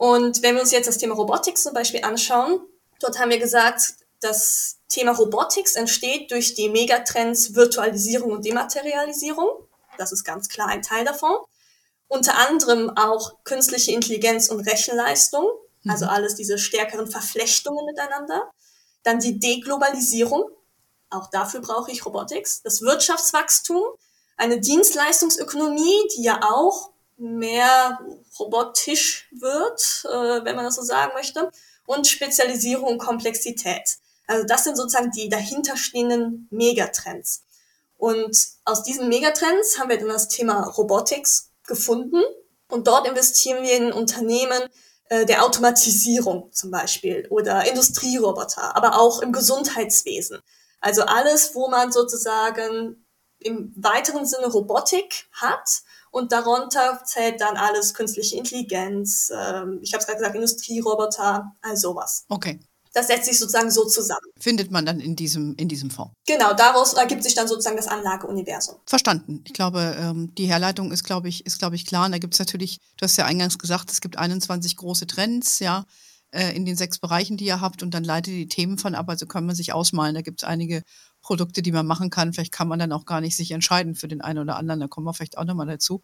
Und 0.02 0.42
wenn 0.42 0.56
wir 0.56 0.62
uns 0.62 0.72
jetzt 0.72 0.88
das 0.88 0.98
Thema 0.98 1.14
Robotik 1.14 1.60
zum 1.60 1.76
Beispiel 1.76 2.04
anschauen, 2.04 2.60
dort 3.00 3.20
haben 3.20 3.30
wir 3.30 3.38
gesagt, 3.38 3.98
das 4.20 4.80
Thema 4.90 5.12
Robotics 5.12 5.76
entsteht 5.76 6.32
durch 6.32 6.56
die 6.56 6.70
Megatrends 6.70 7.54
Virtualisierung 7.54 8.32
und 8.32 8.44
Dematerialisierung. 8.44 9.48
Das 10.00 10.12
ist 10.12 10.24
ganz 10.24 10.50
klar 10.50 10.70
ein 10.70 10.82
Teil 10.82 11.06
davon. 11.06 11.36
Unter 12.08 12.36
anderem 12.36 12.90
auch 12.98 13.44
künstliche 13.44 13.92
Intelligenz 13.92 14.50
und 14.50 14.62
Rechenleistung, 14.62 15.48
also 15.88 16.06
mhm. 16.06 16.12
alles 16.12 16.34
diese 16.34 16.58
stärkeren 16.58 17.06
Verflechtungen 17.06 17.86
miteinander. 17.86 18.50
Dann 19.04 19.20
die 19.20 19.38
Deglobalisierung. 19.38 20.50
Auch 21.12 21.30
dafür 21.30 21.62
brauche 21.62 21.92
ich 21.92 22.08
Robotics. 22.08 22.64
Das 22.64 22.82
Wirtschaftswachstum. 22.82 23.84
Eine 24.36 24.60
Dienstleistungsökonomie, 24.60 26.08
die 26.18 26.24
ja 26.24 26.40
auch 26.42 26.90
mehr 27.18 28.00
robotisch 28.42 29.30
wird, 29.32 30.06
äh, 30.06 30.46
wenn 30.46 30.56
man 30.56 30.66
das 30.66 30.76
so 30.76 30.82
sagen 30.84 31.14
möchte. 31.14 31.52
Und 31.86 32.08
Spezialisierung 32.08 32.86
und 32.86 32.98
Komplexität. 32.98 33.98
Also 34.28 34.46
das 34.46 34.64
sind 34.64 34.78
sozusagen 34.78 35.12
die 35.12 35.30
dahinterstehenden 35.30 36.48
Megatrends. 36.52 37.44
Und 37.98 38.36
aus 38.66 38.84
diesen 38.84 39.10
Megatrends 39.10 39.78
haben 39.78 39.90
wir 39.90 39.98
dann 39.98 40.08
das 40.08 40.28
Thema 40.28 40.62
Robotics 40.62 41.52
gefunden. 41.68 42.22
Und 42.70 42.88
dort 42.88 43.08
investieren 43.08 43.64
wir 43.64 43.76
in 43.76 43.92
Unternehmen, 43.92 44.64
äh, 45.10 45.26
der 45.26 45.44
Automatisierung 45.44 46.54
zum 46.54 46.72
Beispiel 46.72 47.28
oder 47.30 47.68
Industrieroboter, 47.68 48.78
aber 48.78 48.98
auch 48.98 49.22
im 49.22 49.34
Gesundheitswesen. 49.34 50.40
Also 50.80 51.04
alles, 51.04 51.54
wo 51.54 51.68
man 51.68 51.92
sozusagen 51.92 53.06
im 53.40 53.74
weiteren 53.76 54.26
Sinne 54.26 54.48
Robotik 54.48 55.28
hat 55.34 55.82
und 56.12 56.32
darunter 56.32 57.02
zählt 57.06 57.42
dann 57.42 57.58
alles 57.58 57.94
künstliche 57.94 58.38
Intelligenz, 58.38 59.32
ähm, 59.34 59.80
ich 59.82 59.94
habe 59.94 60.02
es 60.02 60.06
gerade 60.06 60.20
gesagt, 60.20 60.36
Industrieroboter, 60.36 61.56
all 61.62 61.78
sowas. 61.78 62.26
Okay. 62.30 62.60
Das 62.94 63.08
setzt 63.08 63.26
sich 63.26 63.40
sozusagen 63.40 63.72
so 63.72 63.86
zusammen. 63.86 64.28
Findet 64.38 64.70
man 64.70 64.86
dann 64.86 65.00
in 65.00 65.16
diesem, 65.16 65.56
in 65.56 65.70
diesem 65.70 65.90
Fonds. 65.90 66.14
Genau, 66.28 66.54
daraus 66.54 66.94
ergibt 66.94 67.24
sich 67.24 67.34
dann 67.34 67.48
sozusagen 67.48 67.78
das 67.78 67.88
Anlageuniversum. 67.88 68.76
Verstanden. 68.86 69.42
Ich 69.48 69.54
glaube, 69.54 69.96
ähm, 69.98 70.36
die 70.36 70.48
Herleitung 70.48 70.92
ist, 70.92 71.06
glaube 71.06 71.30
ich, 71.30 71.46
ist, 71.46 71.60
glaube 71.60 71.78
ich, 71.78 71.86
klar. 71.86 72.06
Und 72.06 72.12
da 72.12 72.18
gibt 72.18 72.34
es 72.34 72.40
natürlich, 72.40 72.80
du 72.98 73.04
hast 73.04 73.16
ja 73.16 73.26
eingangs 73.26 73.58
gesagt, 73.58 73.90
es 73.92 74.02
gibt 74.02 74.18
21 74.18 74.76
große 74.76 75.08
Trends, 75.08 75.60
ja, 75.60 75.86
äh, 76.32 76.54
in 76.54 76.66
den 76.66 76.76
sechs 76.76 77.00
Bereichen, 77.00 77.38
die 77.38 77.46
ihr 77.46 77.62
habt, 77.62 77.82
und 77.82 77.94
dann 77.94 78.04
leitet 78.04 78.34
die 78.34 78.50
Themen 78.50 78.78
von 78.78 78.94
ab. 78.94 79.08
Also 79.08 79.26
kann 79.26 79.46
man 79.46 79.56
sich 79.56 79.72
ausmalen. 79.72 80.16
Da 80.16 80.22
gibt 80.22 80.42
es 80.42 80.48
einige 80.48 80.84
Produkte, 81.22 81.62
die 81.62 81.72
man 81.72 81.86
machen 81.86 82.10
kann. 82.10 82.34
Vielleicht 82.34 82.52
kann 82.52 82.68
man 82.68 82.80
dann 82.80 82.92
auch 82.92 83.06
gar 83.06 83.22
nicht 83.22 83.36
sich 83.36 83.52
entscheiden 83.52 83.96
für 83.96 84.08
den 84.08 84.22
einen 84.22 84.40
oder 84.40 84.58
anderen. 84.58 84.80
Da 84.80 84.88
kommen 84.88 85.06
wir 85.06 85.14
vielleicht 85.14 85.38
auch 85.38 85.46
nochmal 85.46 85.68
dazu. 85.68 86.02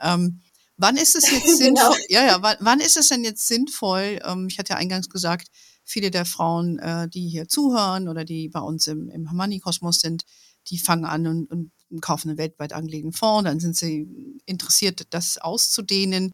Ähm, 0.00 0.40
Wann 0.78 0.96
ist 0.96 1.16
es 1.16 1.30
jetzt 1.30 1.44
genau. 1.58 1.90
sinnvoll? 1.90 1.96
genau. 1.96 2.06
Ja, 2.08 2.26
ja, 2.26 2.42
wann, 2.42 2.56
wann, 2.60 2.80
ist 2.80 2.96
es 2.96 3.08
denn 3.08 3.24
jetzt 3.24 3.46
sinnvoll? 3.46 4.20
Ähm, 4.24 4.46
ich 4.48 4.58
hatte 4.58 4.74
ja 4.74 4.76
eingangs 4.76 5.10
gesagt, 5.10 5.48
viele 5.84 6.10
der 6.10 6.24
Frauen, 6.24 6.78
äh, 6.78 7.08
die 7.08 7.28
hier 7.28 7.48
zuhören 7.48 8.08
oder 8.08 8.24
die 8.24 8.48
bei 8.48 8.60
uns 8.60 8.86
im, 8.86 9.10
im 9.10 9.28
Hamani-Kosmos 9.28 10.00
sind, 10.00 10.24
die 10.68 10.78
fangen 10.78 11.04
an 11.04 11.26
und, 11.26 11.50
und 11.50 11.72
kaufen 12.00 12.28
einen 12.28 12.38
weltweit 12.38 12.72
angelegten 12.72 13.12
Fonds, 13.12 13.44
dann 13.44 13.60
sind 13.60 13.76
sie 13.76 14.06
interessiert, 14.46 15.06
das 15.10 15.38
auszudehnen. 15.38 16.32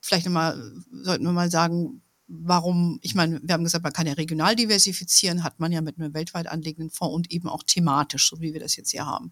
Vielleicht 0.00 0.26
nochmal, 0.26 0.72
sollten 0.90 1.24
wir 1.24 1.32
mal 1.32 1.50
sagen, 1.50 2.02
warum, 2.26 2.98
ich 3.02 3.14
meine, 3.14 3.40
wir 3.42 3.52
haben 3.52 3.64
gesagt, 3.64 3.84
man 3.84 3.92
kann 3.92 4.06
ja 4.06 4.14
regional 4.14 4.56
diversifizieren, 4.56 5.44
hat 5.44 5.60
man 5.60 5.72
ja 5.72 5.80
mit 5.80 5.98
einem 5.98 6.14
weltweit 6.14 6.46
anlegenden 6.46 6.90
Fonds 6.90 7.14
und 7.14 7.30
eben 7.30 7.48
auch 7.48 7.62
thematisch, 7.62 8.28
so 8.28 8.40
wie 8.40 8.52
wir 8.52 8.60
das 8.60 8.76
jetzt 8.76 8.90
hier 8.90 9.06
haben. 9.06 9.30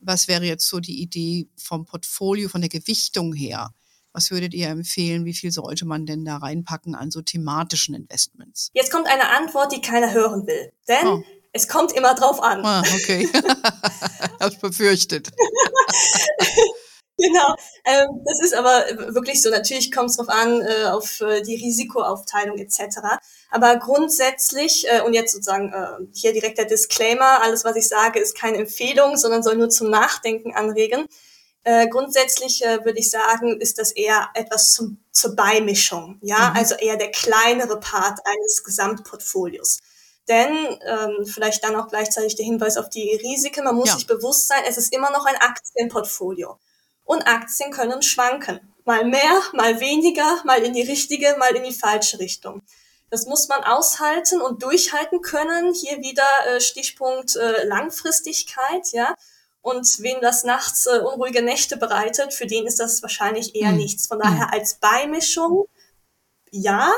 Was 0.00 0.28
wäre 0.28 0.44
jetzt 0.44 0.68
so 0.68 0.78
die 0.78 1.02
Idee 1.02 1.48
vom 1.56 1.84
Portfolio, 1.84 2.48
von 2.48 2.60
der 2.60 2.70
Gewichtung 2.70 3.34
her? 3.34 3.74
Was 4.12 4.30
würdet 4.30 4.54
ihr 4.54 4.68
empfehlen? 4.68 5.24
Wie 5.24 5.34
viel 5.34 5.50
sollte 5.52 5.84
man 5.84 6.06
denn 6.06 6.24
da 6.24 6.38
reinpacken 6.38 6.94
an 6.94 7.10
so 7.10 7.20
thematischen 7.20 7.94
Investments? 7.94 8.70
Jetzt 8.72 8.90
kommt 8.90 9.06
eine 9.06 9.28
Antwort, 9.28 9.72
die 9.72 9.80
keiner 9.80 10.12
hören 10.12 10.46
will. 10.46 10.72
Denn 10.88 11.06
oh. 11.06 11.22
es 11.52 11.68
kommt 11.68 11.92
immer 11.92 12.14
drauf 12.14 12.42
an. 12.42 12.64
Ah, 12.64 12.80
okay. 12.80 13.28
Hab's 14.40 14.58
befürchtet. 14.58 15.30
Genau, 17.18 17.56
ähm, 17.84 18.22
das 18.24 18.40
ist 18.44 18.54
aber 18.54 19.12
wirklich 19.12 19.42
so. 19.42 19.50
Natürlich 19.50 19.90
kommt 19.90 20.10
es 20.10 20.16
drauf 20.16 20.28
an, 20.28 20.62
äh, 20.62 20.84
auf 20.84 21.20
äh, 21.20 21.42
die 21.42 21.56
Risikoaufteilung 21.56 22.58
etc. 22.58 22.98
Aber 23.50 23.76
grundsätzlich, 23.76 24.86
äh, 24.88 25.00
und 25.00 25.14
jetzt 25.14 25.32
sozusagen 25.32 25.72
äh, 25.72 26.06
hier 26.14 26.32
direkt 26.32 26.58
der 26.58 26.66
Disclaimer, 26.66 27.42
alles, 27.42 27.64
was 27.64 27.74
ich 27.74 27.88
sage, 27.88 28.20
ist 28.20 28.36
keine 28.36 28.58
Empfehlung, 28.58 29.16
sondern 29.16 29.42
soll 29.42 29.56
nur 29.56 29.68
zum 29.68 29.90
Nachdenken 29.90 30.54
anregen. 30.54 31.08
Äh, 31.64 31.88
grundsätzlich 31.88 32.64
äh, 32.64 32.84
würde 32.84 33.00
ich 33.00 33.10
sagen, 33.10 33.60
ist 33.60 33.78
das 33.78 33.90
eher 33.90 34.28
etwas 34.34 34.70
zum, 34.70 35.04
zur 35.10 35.34
Beimischung, 35.34 36.18
ja, 36.22 36.50
mhm. 36.50 36.56
also 36.56 36.76
eher 36.76 36.96
der 36.96 37.10
kleinere 37.10 37.80
Part 37.80 38.20
eines 38.24 38.62
Gesamtportfolios. 38.64 39.78
Denn 40.28 40.78
ähm, 40.86 41.26
vielleicht 41.26 41.64
dann 41.64 41.74
auch 41.74 41.88
gleichzeitig 41.88 42.36
der 42.36 42.44
Hinweis 42.44 42.76
auf 42.76 42.90
die 42.90 43.18
Risiken. 43.22 43.64
Man 43.64 43.74
muss 43.74 43.88
ja. 43.88 43.94
sich 43.96 44.06
bewusst 44.06 44.46
sein, 44.46 44.62
es 44.68 44.76
ist 44.76 44.92
immer 44.92 45.10
noch 45.10 45.26
ein 45.26 45.36
Aktienportfolio. 45.36 46.58
Und 47.08 47.26
Aktien 47.26 47.70
können 47.70 48.02
schwanken. 48.02 48.60
Mal 48.84 49.06
mehr, 49.06 49.40
mal 49.54 49.80
weniger, 49.80 50.42
mal 50.44 50.62
in 50.62 50.74
die 50.74 50.82
richtige, 50.82 51.36
mal 51.38 51.56
in 51.56 51.64
die 51.64 51.72
falsche 51.72 52.18
Richtung. 52.18 52.60
Das 53.08 53.24
muss 53.24 53.48
man 53.48 53.64
aushalten 53.64 54.42
und 54.42 54.62
durchhalten 54.62 55.22
können. 55.22 55.72
Hier 55.72 56.00
wieder 56.00 56.28
äh, 56.46 56.60
Stichpunkt 56.60 57.34
äh, 57.36 57.64
Langfristigkeit, 57.64 58.92
ja. 58.92 59.14
Und 59.62 60.00
wen 60.00 60.20
das 60.20 60.44
nachts 60.44 60.84
äh, 60.84 60.98
unruhige 60.98 61.40
Nächte 61.40 61.78
bereitet, 61.78 62.34
für 62.34 62.46
den 62.46 62.66
ist 62.66 62.78
das 62.78 63.00
wahrscheinlich 63.00 63.54
eher 63.54 63.70
mhm. 63.70 63.78
nichts. 63.78 64.06
Von 64.06 64.18
daher 64.18 64.48
hm. 64.48 64.52
als 64.52 64.74
Beimischung 64.74 65.66
ja, 66.50 66.92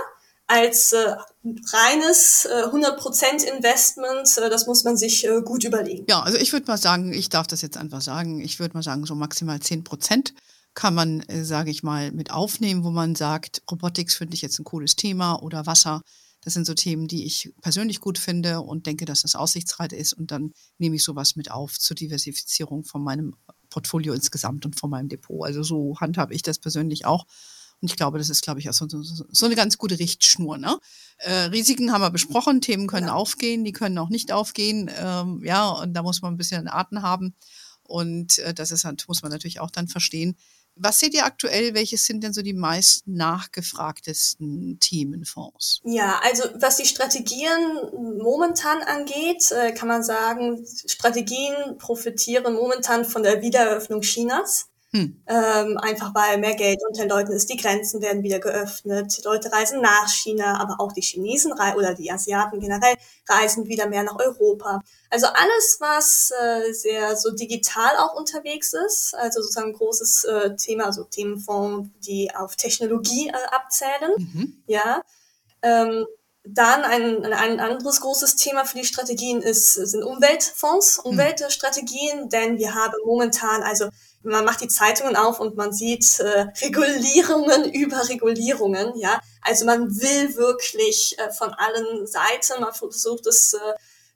als 0.49 0.93
äh, 0.93 1.15
reines 1.45 2.45
äh, 2.45 2.65
100% 2.67 3.45
Investment, 3.45 4.29
äh, 4.39 4.51
das 4.51 4.67
muss 4.67 4.85
man 4.85 4.97
sich 4.97 5.27
äh, 5.27 5.41
gut 5.43 5.65
überlegen. 5.65 6.05
Ja, 6.09 6.21
also 6.21 6.39
ich 6.39 6.53
würde 6.53 6.67
mal 6.67 6.77
sagen, 6.77 7.13
ich 7.13 7.29
darf 7.29 7.47
das 7.47 7.63
jetzt 7.63 7.77
einfach 7.77 8.03
sagen, 8.03 8.41
ich 8.41 8.59
würde 8.61 8.75
mal 8.75 8.83
sagen, 8.83 9.07
so 9.07 9.15
maximal 9.15 9.57
10% 9.57 10.33
kann 10.75 10.95
man, 10.95 11.21
äh, 11.29 11.45
sage 11.45 11.71
ich 11.71 11.83
mal, 11.83 12.13
mit 12.13 12.31
aufnehmen, 12.31 12.85
wo 12.85 12.91
man 12.91 13.15
sagt, 13.15 13.63
Robotics 13.71 14.15
finde 14.15 14.35
ich 14.35 14.43
jetzt 14.43 14.59
ein 14.59 14.65
cooles 14.65 14.97
Thema 14.97 15.43
oder 15.43 15.67
Wasser 15.67 16.03
das 16.43 16.55
sind 16.55 16.67
so 16.67 16.75
Themen, 16.75 17.07
die 17.07 17.27
ich 17.27 17.53
persönlich 17.61 18.01
gut 18.01 18.19
finde 18.19 18.61
und 18.63 18.87
denke, 18.87 19.05
dass 19.05 19.23
das 19.23 19.35
aussichtsreich 19.35 19.93
ist. 19.93 20.15
Und 20.15 20.31
dann 20.31 20.53
nehme 20.79 20.97
ich 20.97 21.05
sowas 21.05 21.37
mit 21.37 21.51
auf 21.51 21.79
zur 21.79 21.95
Diversifizierung 21.97 22.85
von 22.85 23.03
meinem 23.03 23.37
Portfolio 23.69 24.15
insgesamt 24.15 24.65
und 24.65 24.79
von 24.79 24.91
meinem 24.91 25.09
Depot. 25.09 25.45
Also 25.45 25.63
so 25.63 25.97
handhabe 26.01 26.35
ich 26.35 26.43
das 26.43 26.59
persönlich 26.59 27.05
auch. 27.05 27.27
Und 27.81 27.91
ich 27.91 27.97
glaube, 27.97 28.19
das 28.19 28.31
ist, 28.31 28.43
glaube 28.43 28.61
ich, 28.61 28.69
auch 28.69 28.75
so, 28.75 28.87
so, 28.89 29.25
so 29.31 29.47
eine 29.47 29.57
ganz 29.57 29.79
gute 29.79 29.99
Richtschnur. 29.99 30.59
Ne? 30.59 30.79
Äh, 31.19 31.33
Risiken 31.45 31.93
haben 31.93 32.03
wir 32.03 32.11
besprochen, 32.11 32.61
Themen 32.61 32.87
können 32.87 33.09
ja. 33.09 33.15
aufgehen, 33.15 33.65
die 33.65 33.73
können 33.73 33.99
auch 33.99 34.11
nicht 34.11 34.33
aufgehen. 34.33 34.91
Ähm, 34.99 35.43
ja, 35.45 35.69
und 35.69 35.95
da 35.95 36.03
muss 36.03 36.21
man 36.23 36.35
ein 36.35 36.39
bisschen 36.39 36.69
Arten 36.69 37.03
haben. 37.03 37.35
Und 37.83 38.39
äh, 38.39 38.55
das 38.55 38.71
ist, 38.71 38.87
muss 39.09 39.23
man 39.23 39.33
natürlich 39.33 39.61
auch 39.61 39.71
dann 39.71 39.89
verstehen, 39.89 40.37
was 40.77 40.99
seht 40.99 41.15
ihr 41.15 41.27
aktuell? 41.27 41.75
Welches 41.75 42.07
sind 42.07 42.25
denn 42.25 42.33
so 42.33 42.43
die 42.43 42.55
meist 42.55 43.07
nachgefragtesten 43.07 44.79
Themenfonds? 44.81 45.81
Ja, 45.85 46.21
also 46.23 46.45
was 46.55 46.77
die 46.77 46.87
Strategien 46.87 47.53
momentan 47.93 48.83
angeht, 48.83 49.51
äh, 49.51 49.73
kann 49.73 49.89
man 49.89 50.03
sagen, 50.03 50.65
Strategien 50.87 51.77
profitieren 51.79 52.55
momentan 52.55 53.05
von 53.05 53.23
der 53.23 53.43
Wiedereröffnung 53.43 54.01
Chinas. 54.01 54.70
Hm. 54.93 55.23
Ähm, 55.29 55.79
einfach 55.79 56.13
weil 56.17 56.39
mehr 56.39 56.57
Geld 56.57 56.81
unter 56.85 57.03
den 57.03 57.11
Leuten 57.11 57.31
ist, 57.31 57.49
die 57.49 57.57
Grenzen 57.57 58.03
werden 58.03 58.25
wieder 58.25 58.41
geöffnet, 58.41 59.17
die 59.17 59.23
Leute 59.23 59.53
reisen 59.53 59.81
nach 59.81 60.09
China, 60.09 60.59
aber 60.61 60.81
auch 60.81 60.93
die 60.93 61.01
Chinesen 61.01 61.53
oder 61.53 61.95
die 61.95 62.11
Asiaten 62.11 62.59
generell 62.59 62.97
reisen 63.29 63.69
wieder 63.69 63.87
mehr 63.87 64.03
nach 64.03 64.19
Europa. 64.19 64.81
Also 65.09 65.27
alles, 65.29 65.77
was 65.79 66.33
äh, 66.41 66.73
sehr 66.73 67.17
so 67.17 67.31
digital 67.31 67.99
auch 67.99 68.15
unterwegs 68.15 68.73
ist, 68.73 69.15
also 69.15 69.41
sozusagen 69.41 69.69
ein 69.69 69.75
großes 69.75 70.25
äh, 70.25 70.57
Thema, 70.57 70.87
also 70.87 71.05
Themenfonds, 71.05 71.91
die 72.05 72.35
auf 72.35 72.57
Technologie 72.57 73.29
äh, 73.29 73.55
abzählen, 73.55 74.13
mhm. 74.17 74.63
ja. 74.67 75.03
Ähm, 75.63 76.05
dann 76.43 76.85
ein, 76.85 77.25
ein 77.33 77.61
anderes 77.61 78.01
großes 78.01 78.37
Thema 78.37 78.65
für 78.65 78.79
die 78.79 78.85
Strategien 78.85 79.43
ist, 79.43 79.75
sind 79.75 80.03
Umweltfonds, 80.03 80.99
hm. 80.99 81.13
Umweltstrategien, 81.13 82.31
denn 82.31 82.59
wir 82.59 82.75
haben 82.75 82.95
momentan, 83.05 83.63
also 83.63 83.91
man 84.23 84.45
macht 84.45 84.61
die 84.61 84.69
Zeitungen 84.69 85.17
auf 85.17 85.41
und 85.41 85.57
man 85.57 85.73
sieht 85.73 86.21
äh, 86.21 86.47
Regulierungen 86.63 87.65
über 87.73 88.09
Regulierungen, 88.09 88.97
ja. 88.97 89.21
Also 89.43 89.65
man 89.65 89.89
will 90.01 90.37
wirklich 90.37 91.19
äh, 91.19 91.33
von 91.33 91.55
allen 91.55 92.07
Seiten, 92.07 92.61
man 92.61 92.75
versucht 92.75 93.27
es 93.27 93.55
äh, 93.55 93.59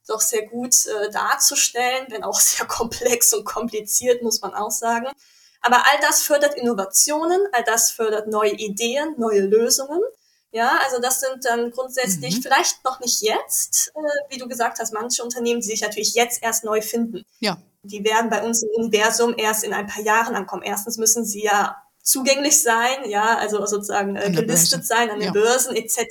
doch 0.07 0.21
sehr 0.21 0.47
gut 0.47 0.75
äh, 0.87 1.11
darzustellen, 1.11 2.07
wenn 2.11 2.25
auch 2.25 2.41
sehr 2.41 2.67
komplex 2.67 3.33
und 3.33 3.45
kompliziert, 3.45 4.23
muss 4.23 4.41
man 4.41 4.55
auch 4.55 4.71
sagen. 4.71 5.07
Aber 5.63 5.77
all 5.77 6.01
das 6.03 6.23
fördert 6.23 6.55
Innovationen, 6.55 7.41
all 7.53 7.65
das 7.65 7.91
fördert 7.91 8.29
neue 8.29 8.53
Ideen, 8.53 9.15
neue 9.17 9.41
Lösungen. 9.41 10.01
Ja, 10.51 10.79
also 10.85 11.01
das 11.01 11.21
sind 11.21 11.45
dann 11.45 11.73
grundsätzlich 11.73 12.37
mhm. 12.37 12.43
vielleicht 12.43 12.85
noch 12.85 13.01
nicht 13.01 13.23
jetzt, 13.23 13.93
äh, 13.95 14.33
wie 14.33 14.39
du 14.39 14.47
gesagt 14.47 14.79
hast, 14.79 14.93
manche 14.93 15.25
Unternehmen, 15.25 15.61
die 15.61 15.67
sich 15.67 15.81
natürlich 15.81 16.15
jetzt 16.15 16.43
erst 16.43 16.65
neu 16.65 16.81
finden. 16.83 17.25
Ja. 17.41 17.57
Die 17.85 18.05
werden 18.05 18.31
bei 18.31 18.43
uns 18.43 18.63
im 18.63 18.71
Universum 18.77 19.35
erst 19.37 19.65
in 19.65 19.73
ein 19.73 19.87
paar 19.87 20.03
Jahren 20.03 20.35
ankommen. 20.35 20.63
Erstens 20.63 20.99
müssen 20.99 21.25
sie 21.25 21.45
ja 21.45 21.77
zugänglich 22.03 22.63
sein, 22.63 23.09
ja, 23.09 23.39
also 23.39 23.65
sozusagen 23.67 24.17
äh, 24.17 24.31
gelistet 24.31 24.87
sein 24.87 25.11
an 25.11 25.19
den 25.21 25.27
ja. 25.29 25.33
Börsen 25.33 25.75
etc. 25.75 26.07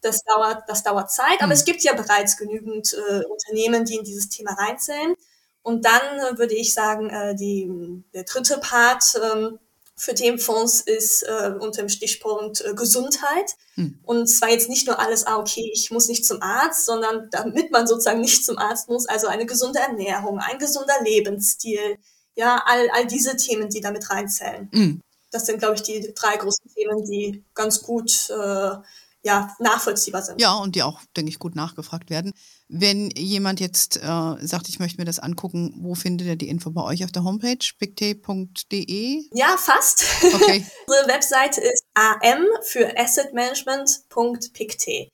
Das 0.00 0.22
dauert, 0.24 0.62
das 0.66 0.82
dauert 0.82 1.10
Zeit, 1.10 1.40
mhm. 1.40 1.44
aber 1.44 1.52
es 1.52 1.64
gibt 1.64 1.82
ja 1.82 1.94
bereits 1.94 2.36
genügend 2.36 2.94
äh, 2.94 3.22
Unternehmen, 3.24 3.84
die 3.84 3.96
in 3.96 4.04
dieses 4.04 4.28
Thema 4.28 4.52
reinzählen. 4.52 5.14
Und 5.62 5.84
dann 5.84 6.18
äh, 6.18 6.38
würde 6.38 6.54
ich 6.54 6.72
sagen, 6.72 7.10
äh, 7.10 7.34
die, 7.34 7.70
der 8.14 8.24
dritte 8.24 8.58
Part, 8.58 9.04
ähm, 9.22 9.58
für 10.00 10.14
Themenfonds 10.14 10.80
ist 10.80 11.22
äh, 11.24 11.52
unter 11.60 11.82
dem 11.82 11.90
Stichpunkt 11.90 12.62
äh, 12.62 12.74
Gesundheit. 12.74 13.54
Hm. 13.74 13.98
Und 14.02 14.26
zwar 14.28 14.48
jetzt 14.48 14.70
nicht 14.70 14.86
nur 14.86 14.98
alles, 14.98 15.26
ah, 15.26 15.36
okay, 15.36 15.70
ich 15.74 15.90
muss 15.90 16.08
nicht 16.08 16.24
zum 16.24 16.40
Arzt, 16.40 16.86
sondern 16.86 17.28
damit 17.30 17.70
man 17.70 17.86
sozusagen 17.86 18.20
nicht 18.20 18.44
zum 18.44 18.56
Arzt 18.56 18.88
muss, 18.88 19.06
also 19.06 19.26
eine 19.26 19.44
gesunde 19.44 19.78
Ernährung, 19.78 20.38
ein 20.38 20.58
gesunder 20.58 20.94
Lebensstil, 21.04 21.98
ja, 22.34 22.62
all, 22.64 22.88
all 22.90 23.06
diese 23.06 23.36
Themen, 23.36 23.68
die 23.68 23.82
damit 23.82 24.08
reinzählen. 24.08 24.70
Hm. 24.72 25.02
Das 25.30 25.44
sind, 25.44 25.58
glaube 25.58 25.74
ich, 25.74 25.82
die 25.82 26.12
drei 26.14 26.36
großen 26.36 26.70
Themen, 26.74 27.04
die 27.04 27.44
ganz 27.54 27.82
gut 27.82 28.30
äh, 28.30 28.76
ja, 29.22 29.54
nachvollziehbar 29.58 30.22
sind. 30.22 30.40
Ja, 30.40 30.54
und 30.54 30.76
die 30.76 30.82
auch, 30.82 31.00
denke 31.14 31.30
ich, 31.30 31.38
gut 31.38 31.54
nachgefragt 31.54 32.08
werden. 32.08 32.32
Wenn 32.72 33.10
jemand 33.16 33.58
jetzt 33.58 33.96
äh, 33.96 34.36
sagt, 34.40 34.68
ich 34.68 34.78
möchte 34.78 34.98
mir 34.98 35.04
das 35.04 35.18
angucken, 35.18 35.74
wo 35.80 35.96
findet 35.96 36.28
er 36.28 36.36
die 36.36 36.48
Info 36.48 36.70
bei 36.70 36.82
euch 36.82 37.02
auf 37.04 37.10
der 37.10 37.24
Homepage? 37.24 37.58
bigtay.de? 37.78 39.24
Ja, 39.32 39.56
fast. 39.56 40.04
Okay. 40.22 40.64
Unsere 40.86 41.08
Webseite 41.08 41.60
ist 41.60 41.82
am 41.94 42.46
für 42.62 42.96
assetmanagement.pictay. 42.96 45.10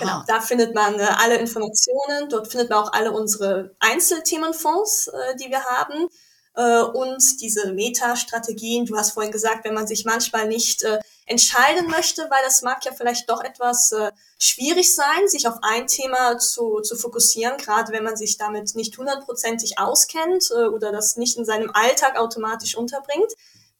Genau, 0.00 0.24
da 0.26 0.40
findet 0.40 0.74
man 0.74 0.98
äh, 0.98 1.06
alle 1.18 1.36
Informationen. 1.36 2.28
Dort 2.28 2.48
findet 2.48 2.70
man 2.70 2.80
auch 2.80 2.92
alle 2.92 3.12
unsere 3.12 3.76
Einzelthemenfonds, 3.78 5.06
äh, 5.08 5.36
die 5.36 5.48
wir 5.50 5.62
haben 5.62 6.08
äh, 6.56 6.80
und 6.80 7.22
diese 7.40 7.72
Meta-Strategien. 7.72 8.86
Du 8.86 8.96
hast 8.96 9.12
vorhin 9.12 9.30
gesagt, 9.30 9.64
wenn 9.64 9.74
man 9.74 9.86
sich 9.86 10.04
manchmal 10.04 10.48
nicht 10.48 10.82
äh, 10.82 10.98
entscheiden 11.26 11.88
möchte, 11.88 12.22
weil 12.30 12.42
das 12.44 12.62
mag 12.62 12.84
ja 12.84 12.92
vielleicht 12.92 13.28
doch 13.28 13.42
etwas 13.42 13.92
äh, 13.92 14.12
schwierig 14.38 14.94
sein, 14.94 15.26
sich 15.26 15.48
auf 15.48 15.56
ein 15.62 15.88
Thema 15.88 16.38
zu, 16.38 16.80
zu 16.80 16.96
fokussieren, 16.96 17.56
gerade 17.58 17.92
wenn 17.92 18.04
man 18.04 18.16
sich 18.16 18.38
damit 18.38 18.74
nicht 18.76 18.96
hundertprozentig 18.96 19.78
auskennt 19.78 20.50
äh, 20.52 20.66
oder 20.66 20.92
das 20.92 21.16
nicht 21.16 21.36
in 21.36 21.44
seinem 21.44 21.70
Alltag 21.74 22.16
automatisch 22.16 22.76
unterbringt, 22.76 23.32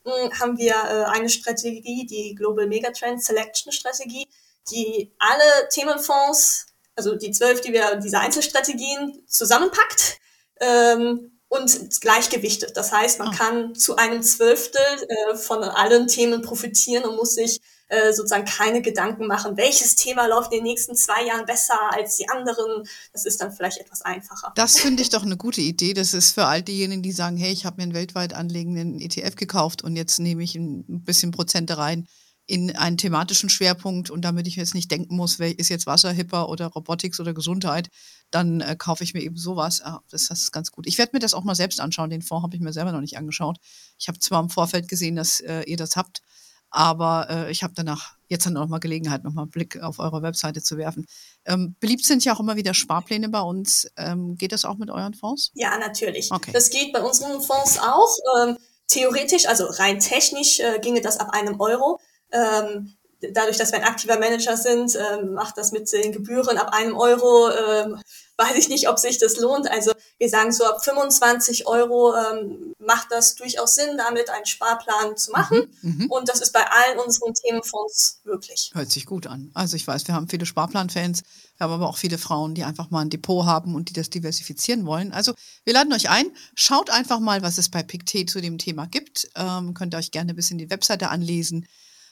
äh, 0.04 0.30
haben 0.40 0.58
wir 0.58 0.74
äh, 0.74 1.04
eine 1.04 1.28
Strategie, 1.28 2.06
die 2.06 2.34
Global 2.34 2.66
Megatrend 2.66 3.22
Selection 3.22 3.72
Strategie, 3.72 4.26
die 4.70 5.12
alle 5.18 5.68
Themenfonds, 5.70 6.66
also 6.96 7.14
die 7.14 7.30
zwölf, 7.30 7.60
die 7.60 7.72
wir, 7.72 7.96
diese 7.96 8.18
Einzelstrategien 8.18 9.24
zusammenpackt. 9.28 10.18
Ähm, 10.60 11.35
und 11.48 12.00
gleichgewichtet. 12.00 12.76
Das 12.76 12.92
heißt, 12.92 13.18
man 13.18 13.28
oh. 13.28 13.36
kann 13.36 13.74
zu 13.74 13.96
einem 13.96 14.22
Zwölftel 14.22 14.82
äh, 15.08 15.36
von 15.36 15.62
allen 15.62 16.08
Themen 16.08 16.42
profitieren 16.42 17.04
und 17.04 17.16
muss 17.16 17.34
sich 17.34 17.60
äh, 17.88 18.12
sozusagen 18.12 18.44
keine 18.44 18.82
Gedanken 18.82 19.28
machen, 19.28 19.56
welches 19.56 19.94
Thema 19.94 20.26
läuft 20.26 20.52
in 20.52 20.58
den 20.58 20.64
nächsten 20.64 20.96
zwei 20.96 21.24
Jahren 21.24 21.46
besser 21.46 21.78
als 21.92 22.16
die 22.16 22.28
anderen. 22.28 22.82
Das 23.12 23.24
ist 23.24 23.40
dann 23.40 23.52
vielleicht 23.52 23.78
etwas 23.78 24.02
einfacher. 24.02 24.52
Das 24.56 24.78
finde 24.78 25.02
ich 25.02 25.10
doch 25.10 25.22
eine 25.22 25.36
gute 25.36 25.60
Idee. 25.60 25.94
Das 25.94 26.12
ist 26.12 26.32
für 26.32 26.46
all 26.46 26.62
diejenigen, 26.62 27.02
die 27.02 27.12
sagen, 27.12 27.36
hey, 27.36 27.52
ich 27.52 27.64
habe 27.64 27.76
mir 27.76 27.84
einen 27.84 27.94
weltweit 27.94 28.34
anlegenden 28.34 29.00
ETF 29.00 29.36
gekauft 29.36 29.84
und 29.84 29.94
jetzt 29.94 30.18
nehme 30.18 30.42
ich 30.42 30.56
ein 30.56 31.04
bisschen 31.04 31.30
Prozente 31.30 31.78
rein 31.78 32.08
in 32.46 32.76
einen 32.76 32.96
thematischen 32.96 33.48
Schwerpunkt 33.48 34.08
und 34.08 34.22
damit 34.22 34.46
ich 34.46 34.56
jetzt 34.56 34.74
nicht 34.74 34.90
denken 34.90 35.16
muss, 35.16 35.38
wer 35.38 35.58
ist 35.58 35.68
jetzt 35.68 35.86
Wasser, 35.86 36.12
Hipper 36.12 36.48
oder 36.48 36.66
Robotics 36.66 37.18
oder 37.18 37.34
Gesundheit, 37.34 37.88
dann 38.30 38.60
äh, 38.60 38.76
kaufe 38.76 39.02
ich 39.02 39.14
mir 39.14 39.22
eben 39.22 39.36
sowas. 39.36 39.82
Ah, 39.82 40.00
das, 40.10 40.28
das, 40.28 40.40
ist 40.40 40.52
ganz 40.52 40.70
gut. 40.70 40.86
Ich 40.86 40.96
werde 40.98 41.10
mir 41.14 41.18
das 41.18 41.34
auch 41.34 41.42
mal 41.42 41.56
selbst 41.56 41.80
anschauen. 41.80 42.10
Den 42.10 42.22
Fonds 42.22 42.44
habe 42.44 42.54
ich 42.54 42.62
mir 42.62 42.72
selber 42.72 42.92
noch 42.92 43.00
nicht 43.00 43.18
angeschaut. 43.18 43.58
Ich 43.98 44.06
habe 44.06 44.18
zwar 44.20 44.40
im 44.40 44.48
Vorfeld 44.48 44.86
gesehen, 44.86 45.16
dass 45.16 45.40
äh, 45.40 45.62
ihr 45.62 45.76
das 45.76 45.96
habt, 45.96 46.22
aber 46.70 47.28
äh, 47.30 47.50
ich 47.50 47.62
habe 47.62 47.72
danach 47.74 48.16
jetzt 48.28 48.46
dann 48.46 48.52
noch 48.52 48.68
mal 48.68 48.78
Gelegenheit, 48.78 49.24
noch 49.24 49.32
mal 49.32 49.42
einen 49.42 49.50
Blick 49.50 49.82
auf 49.82 49.98
eure 49.98 50.22
Webseite 50.22 50.62
zu 50.62 50.76
werfen. 50.76 51.06
Ähm, 51.46 51.74
beliebt 51.80 52.04
sind 52.04 52.24
ja 52.24 52.34
auch 52.34 52.40
immer 52.40 52.56
wieder 52.56 52.74
Sparpläne 52.74 53.28
bei 53.28 53.40
uns. 53.40 53.88
Ähm, 53.96 54.36
geht 54.36 54.52
das 54.52 54.64
auch 54.64 54.76
mit 54.76 54.90
euren 54.90 55.14
Fonds? 55.14 55.50
Ja, 55.54 55.78
natürlich. 55.78 56.30
Okay. 56.30 56.52
Das 56.52 56.70
geht 56.70 56.92
bei 56.92 57.02
unseren 57.02 57.40
Fonds 57.40 57.78
auch. 57.78 58.16
Ähm, 58.40 58.56
theoretisch, 58.88 59.46
also 59.46 59.66
rein 59.66 60.00
technisch 60.00 60.60
äh, 60.60 60.78
ginge 60.80 61.00
das 61.00 61.18
ab 61.18 61.30
einem 61.30 61.60
Euro. 61.60 61.95
Ähm, 62.32 62.96
dadurch, 63.32 63.56
dass 63.56 63.72
wir 63.72 63.78
ein 63.78 63.84
aktiver 63.84 64.18
Manager 64.18 64.56
sind, 64.56 64.96
ähm, 64.96 65.34
macht 65.34 65.56
das 65.56 65.72
mit 65.72 65.90
den 65.92 66.12
Gebühren 66.12 66.58
ab 66.58 66.72
einem 66.72 66.96
Euro, 66.96 67.50
ähm, 67.50 68.00
weiß 68.36 68.56
ich 68.56 68.68
nicht, 68.68 68.88
ob 68.88 68.98
sich 68.98 69.18
das 69.18 69.38
lohnt. 69.38 69.70
Also 69.70 69.92
wir 70.18 70.28
sagen 70.28 70.52
so 70.52 70.64
ab 70.64 70.84
25 70.84 71.66
Euro 71.66 72.14
ähm, 72.14 72.74
macht 72.78 73.08
das 73.10 73.34
durchaus 73.34 73.74
Sinn, 73.74 73.96
damit 73.96 74.28
einen 74.28 74.44
Sparplan 74.44 75.16
zu 75.16 75.30
machen. 75.30 75.72
Mhm, 75.80 75.96
mhm, 75.98 76.10
Und 76.10 76.28
das 76.28 76.40
ist 76.40 76.52
bei 76.52 76.64
allen 76.64 76.98
unseren 76.98 77.32
Themenfonds 77.32 78.20
möglich. 78.24 78.70
Hört 78.74 78.90
sich 78.90 79.06
gut 79.06 79.26
an. 79.26 79.50
Also 79.54 79.76
ich 79.76 79.86
weiß, 79.86 80.06
wir 80.06 80.14
haben 80.14 80.28
viele 80.28 80.44
Sparplanfans, 80.44 81.22
wir 81.56 81.64
haben 81.64 81.72
aber 81.72 81.88
auch 81.88 81.96
viele 81.96 82.18
Frauen, 82.18 82.54
die 82.54 82.64
einfach 82.64 82.90
mal 82.90 83.00
ein 83.00 83.10
Depot 83.10 83.46
haben 83.46 83.74
und 83.74 83.88
die 83.88 83.94
das 83.94 84.10
diversifizieren 84.10 84.84
wollen. 84.84 85.12
Also 85.12 85.32
wir 85.64 85.72
laden 85.72 85.92
euch 85.94 86.10
ein, 86.10 86.30
schaut 86.54 86.90
einfach 86.90 87.20
mal, 87.20 87.40
was 87.40 87.56
es 87.56 87.70
bei 87.70 87.82
PicT 87.82 88.28
zu 88.28 88.42
dem 88.42 88.58
Thema 88.58 88.86
gibt. 88.86 89.28
Ähm, 89.34 89.72
könnt 89.72 89.94
ihr 89.94 89.98
euch 89.98 90.10
gerne 90.10 90.34
ein 90.34 90.36
bisschen 90.36 90.58
die 90.58 90.68
Webseite 90.68 91.08
anlesen 91.08 91.66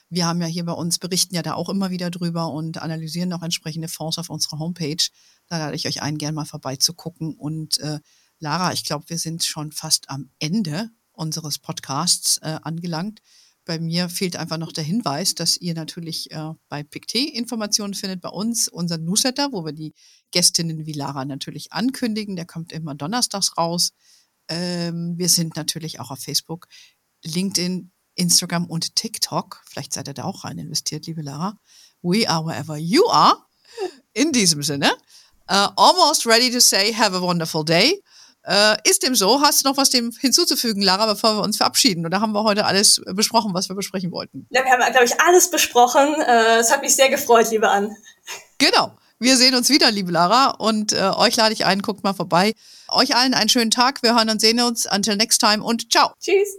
wir 0.09 0.27
haben 0.27 0.41
ja 0.41 0.47
hier 0.47 0.65
bei 0.65 0.73
uns, 0.73 0.99
berichten 0.99 1.35
ja 1.35 1.41
da 1.41 1.55
auch 1.55 1.69
immer 1.69 1.89
wieder 1.89 2.11
drüber 2.11 2.51
und 2.51 2.81
analysieren 2.81 3.33
auch 3.33 3.41
entsprechende 3.41 3.87
Fonds 3.87 4.17
auf 4.17 4.29
unserer 4.29 4.59
Homepage. 4.59 5.03
Da 5.47 5.57
lade 5.57 5.75
ich 5.75 5.87
euch 5.87 6.01
ein, 6.01 6.17
gerne 6.17 6.35
mal 6.35 6.45
vorbeizugucken. 6.45 7.35
Und 7.35 7.79
äh, 7.79 7.99
Lara, 8.39 8.73
ich 8.73 8.83
glaube, 8.83 9.05
wir 9.07 9.17
sind 9.17 9.43
schon 9.43 9.71
fast 9.71 10.09
am 10.09 10.29
Ende 10.39 10.91
unseres 11.11 11.59
Podcasts 11.59 12.37
äh, 12.41 12.59
angelangt. 12.61 13.21
Bei 13.65 13.79
mir 13.79 14.09
fehlt 14.09 14.35
einfach 14.35 14.57
noch 14.57 14.71
der 14.71 14.83
Hinweis, 14.83 15.33
dass 15.33 15.57
ihr 15.57 15.73
natürlich 15.73 16.29
äh, 16.31 16.53
bei 16.69 16.83
PicT 16.83 17.15
Informationen 17.15 17.95
findet, 17.95 18.21
bei 18.21 18.29
uns 18.29 18.67
unseren 18.67 19.03
Newsletter, 19.05 19.51
wo 19.51 19.65
wir 19.65 19.73
die 19.73 19.93
Gästinnen 20.31 20.85
wie 20.85 20.93
Lara 20.93 21.25
natürlich 21.25 21.73
ankündigen. 21.73 22.35
Der 22.35 22.45
kommt 22.45 22.71
immer 22.71 22.93
donnerstags 22.93 23.57
raus. 23.57 23.93
Ähm, 24.49 25.17
wir 25.17 25.29
sind 25.29 25.55
natürlich 25.55 25.99
auch 25.99 26.11
auf 26.11 26.19
Facebook, 26.19 26.67
LinkedIn, 27.23 27.91
Instagram 28.15 28.65
und 28.65 28.95
TikTok. 28.95 29.61
Vielleicht 29.65 29.93
seid 29.93 30.07
ihr 30.07 30.13
da 30.13 30.23
auch 30.23 30.43
rein 30.43 30.57
investiert, 30.57 31.05
liebe 31.07 31.21
Lara. 31.21 31.57
We 32.01 32.29
are 32.29 32.45
wherever 32.45 32.77
you 32.77 33.07
are. 33.09 33.37
In 34.13 34.31
diesem 34.31 34.63
Sinne, 34.63 34.91
uh, 35.49 35.69
almost 35.75 36.25
ready 36.25 36.49
to 36.49 36.59
say 36.59 36.93
have 36.93 37.15
a 37.15 37.21
wonderful 37.21 37.63
day. 37.63 38.01
Uh, 38.47 38.75
ist 38.83 39.01
dem 39.01 39.15
so? 39.15 39.41
Hast 39.41 39.63
du 39.63 39.69
noch 39.69 39.77
was 39.77 39.89
dem 39.89 40.11
hinzuzufügen, 40.11 40.83
Lara, 40.83 41.07
bevor 41.07 41.35
wir 41.35 41.41
uns 41.41 41.57
verabschieden? 41.57 42.05
Oder 42.05 42.21
haben 42.21 42.31
wir 42.33 42.43
heute 42.43 42.65
alles 42.65 43.01
besprochen, 43.13 43.53
was 43.55 43.69
wir 43.69 43.75
besprechen 43.75 44.11
wollten? 44.11 44.45
Ja, 44.51 44.63
wir 44.63 44.71
haben, 44.71 44.91
glaube 44.91 45.05
ich, 45.05 45.19
alles 45.19 45.49
besprochen. 45.49 46.15
Uh, 46.15 46.59
es 46.59 46.71
hat 46.71 46.81
mich 46.81 46.95
sehr 46.95 47.09
gefreut, 47.09 47.49
liebe 47.49 47.69
Ann. 47.69 47.95
Genau. 48.59 48.95
Wir 49.17 49.37
sehen 49.37 49.55
uns 49.55 49.69
wieder, 49.69 49.89
liebe 49.91 50.11
Lara. 50.11 50.51
Und 50.51 50.93
äh, 50.93 51.11
euch 51.15 51.35
lade 51.37 51.53
ich 51.53 51.65
ein, 51.65 51.81
guckt 51.81 52.03
mal 52.03 52.13
vorbei. 52.13 52.53
Euch 52.89 53.15
allen 53.15 53.33
einen 53.33 53.49
schönen 53.49 53.71
Tag. 53.71 54.03
Wir 54.03 54.13
hören 54.13 54.29
und 54.29 54.41
sehen 54.41 54.59
uns. 54.59 54.85
Until 54.91 55.15
next 55.15 55.39
time 55.39 55.63
und 55.63 55.91
ciao. 55.91 56.11
Tschüss. 56.19 56.57